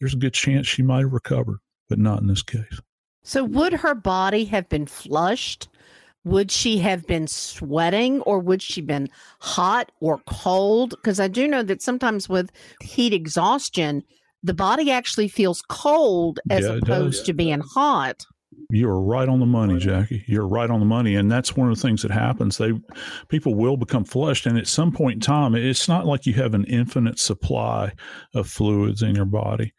there's 0.00 0.14
a 0.14 0.18
good 0.18 0.34
chance 0.34 0.66
she 0.66 0.82
might 0.82 1.00
have 1.00 1.12
recovered, 1.12 1.58
but 1.88 1.98
not 1.98 2.20
in 2.20 2.26
this 2.26 2.42
case. 2.42 2.80
So 3.24 3.42
would 3.44 3.72
her 3.72 3.94
body 3.94 4.44
have 4.46 4.68
been 4.68 4.86
flushed 4.86 5.68
would 6.26 6.50
she 6.50 6.78
have 6.78 7.06
been 7.06 7.28
sweating 7.28 8.20
or 8.22 8.40
would 8.40 8.60
she 8.60 8.80
been 8.80 9.08
hot 9.38 9.92
or 10.00 10.20
cold? 10.26 10.90
Because 10.90 11.20
i 11.20 11.28
do 11.28 11.46
know 11.46 11.62
that 11.62 11.80
sometimes 11.80 12.28
with 12.28 12.50
heat 12.82 13.12
exhaustion 13.12 14.02
the 14.42 14.54
body 14.54 14.90
actually 14.90 15.28
feels 15.28 15.62
cold 15.68 16.40
as 16.50 16.64
yeah, 16.64 16.74
opposed 16.74 17.26
to 17.26 17.32
being 17.32 17.60
hot. 17.60 18.24
You're 18.70 19.00
right 19.00 19.28
on 19.28 19.40
the 19.40 19.46
money 19.46 19.78
jackie. 19.78 20.24
You're 20.26 20.46
right 20.46 20.70
on 20.70 20.80
the 20.80 20.86
money. 20.86 21.16
And 21.16 21.30
that's 21.30 21.56
one 21.56 21.68
of 21.68 21.76
the 21.76 21.82
things 21.82 22.02
that 22.02 22.10
happens. 22.10 22.58
They 22.58 22.72
people 23.28 23.54
will 23.54 23.76
become 23.76 24.04
flushed. 24.04 24.46
And 24.46 24.56
at 24.56 24.68
some 24.68 24.92
point 24.92 25.14
in 25.14 25.20
time 25.20 25.54
it's 25.54 25.88
not 25.88 26.06
like 26.06 26.26
you 26.26 26.32
have 26.34 26.54
an 26.54 26.64
infinite 26.64 27.18
supply 27.18 27.92
of 28.34 28.48
fluids 28.48 29.02
in 29.02 29.14
your 29.14 29.24
body. 29.24 29.74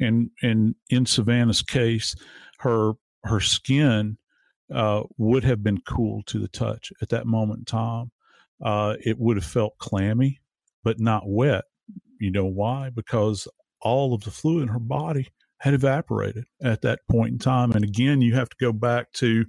And 0.00 0.30
and 0.42 0.74
in 0.88 1.06
savannah's 1.06 1.62
case 1.62 2.14
her 2.58 2.92
her 3.24 3.40
skin 3.40 4.18
uh, 4.74 5.02
would 5.18 5.44
have 5.44 5.62
been 5.62 5.80
cool 5.88 6.22
to 6.26 6.38
the 6.38 6.48
touch 6.48 6.92
at 7.02 7.08
that 7.10 7.26
moment 7.26 7.60
in 7.60 7.64
time. 7.64 8.10
Uh, 8.64 8.96
it 9.04 9.18
would 9.18 9.36
have 9.36 9.44
felt 9.44 9.78
clammy, 9.78 10.40
but 10.82 10.98
not 11.00 11.24
wet. 11.26 11.64
You 12.20 12.30
know 12.30 12.46
why? 12.46 12.90
Because 12.90 13.46
all 13.82 14.14
of 14.14 14.24
the 14.24 14.30
fluid 14.30 14.62
in 14.64 14.68
her 14.68 14.78
body 14.78 15.28
had 15.58 15.74
evaporated 15.74 16.44
at 16.62 16.82
that 16.82 17.00
point 17.10 17.32
in 17.32 17.38
time. 17.38 17.72
And 17.72 17.84
again, 17.84 18.20
you 18.20 18.34
have 18.34 18.48
to 18.48 18.56
go 18.60 18.72
back 18.72 19.12
to 19.14 19.44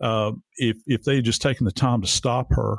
uh, 0.00 0.32
if 0.56 0.78
if 0.86 1.04
they 1.04 1.16
had 1.16 1.24
just 1.24 1.42
taken 1.42 1.64
the 1.64 1.72
time 1.72 2.00
to 2.02 2.06
stop 2.06 2.48
her 2.50 2.78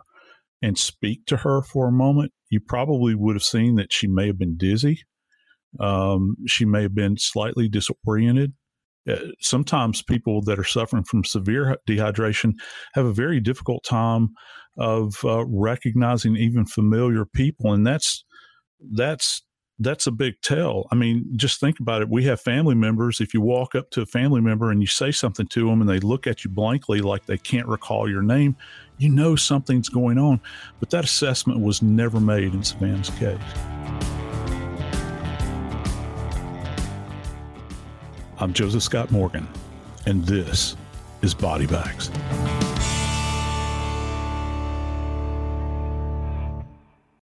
and 0.62 0.78
speak 0.78 1.26
to 1.28 1.38
her 1.38 1.62
for 1.62 1.88
a 1.88 1.92
moment, 1.92 2.32
you 2.50 2.60
probably 2.60 3.15
would 3.15 3.36
have 3.36 3.44
seen 3.44 3.76
that 3.76 3.94
she 3.94 4.08
may 4.08 4.28
have 4.28 4.39
been 4.39 4.58
dizzy. 4.58 5.02
Um, 5.80 6.36
she 6.48 6.65
may 6.65 6.84
have 6.84 6.96
been 6.96 7.18
slightly 7.18 7.70
disoriented. 7.70 8.54
Uh, 9.10 9.28
sometimes 9.39 10.02
people 10.02 10.41
that 10.43 10.60
are 10.60 10.63
suffering 10.63 11.04
from 11.04 11.24
severe 11.24 11.78
dehydration 11.88 12.54
have 12.93 13.06
a 13.06 13.13
very 13.13 13.39
difficult 13.39 13.84
time 13.84 14.30
of 14.78 15.15
uh, 15.24 15.45
recognizing 15.45 16.36
even 16.36 16.65
familiar 16.65 17.26
people, 17.26 17.74
and 17.74 17.86
that's 17.86 18.24
that's 18.93 19.41
that's 19.80 20.08
a 20.08 20.12
big 20.12 20.34
tell. 20.41 20.88
I 20.91 20.95
mean, 20.95 21.26
just 21.38 21.60
think 21.60 21.80
about 21.80 22.02
it. 22.02 22.10
We 22.10 22.26
have 22.26 22.41
family 22.41 22.76
members. 22.76 23.22
If 23.22 23.34
you 23.34 23.41
walk 23.41 23.76
up 23.76 23.89
to 23.91 24.02
a 24.02 24.06
family 24.06 24.41
member 24.41 24.72
and 24.72 24.82
you 24.82 24.88
say 24.88 25.12
something 25.12 25.48
to 25.48 25.69
them 25.69 25.80
and 25.80 25.89
they 25.89 26.00
look 26.00 26.28
at 26.28 26.43
you 26.43 26.50
blankly 26.50 27.00
like 27.00 27.26
they 27.26 27.38
can't 27.38 27.67
recall 27.67 28.10
your 28.10 28.22
name, 28.22 28.58
you 28.98 29.08
know 29.08 29.38
something's 29.38 29.88
going 29.88 30.17
on. 30.17 30.41
But 30.82 30.89
that 30.89 31.06
assessment 31.06 31.62
was 31.62 31.82
never 31.82 32.19
made 32.19 32.54
in 32.54 32.63
Savannah's 32.63 33.10
case. 33.12 33.39
I'm 38.41 38.54
Joseph 38.54 38.84
Scott 38.84 39.12
Morgan, 39.12 39.45
and 40.06 40.23
this 40.23 40.78
is 41.21 41.34
Body 41.34 41.65
Bags. 41.65 42.10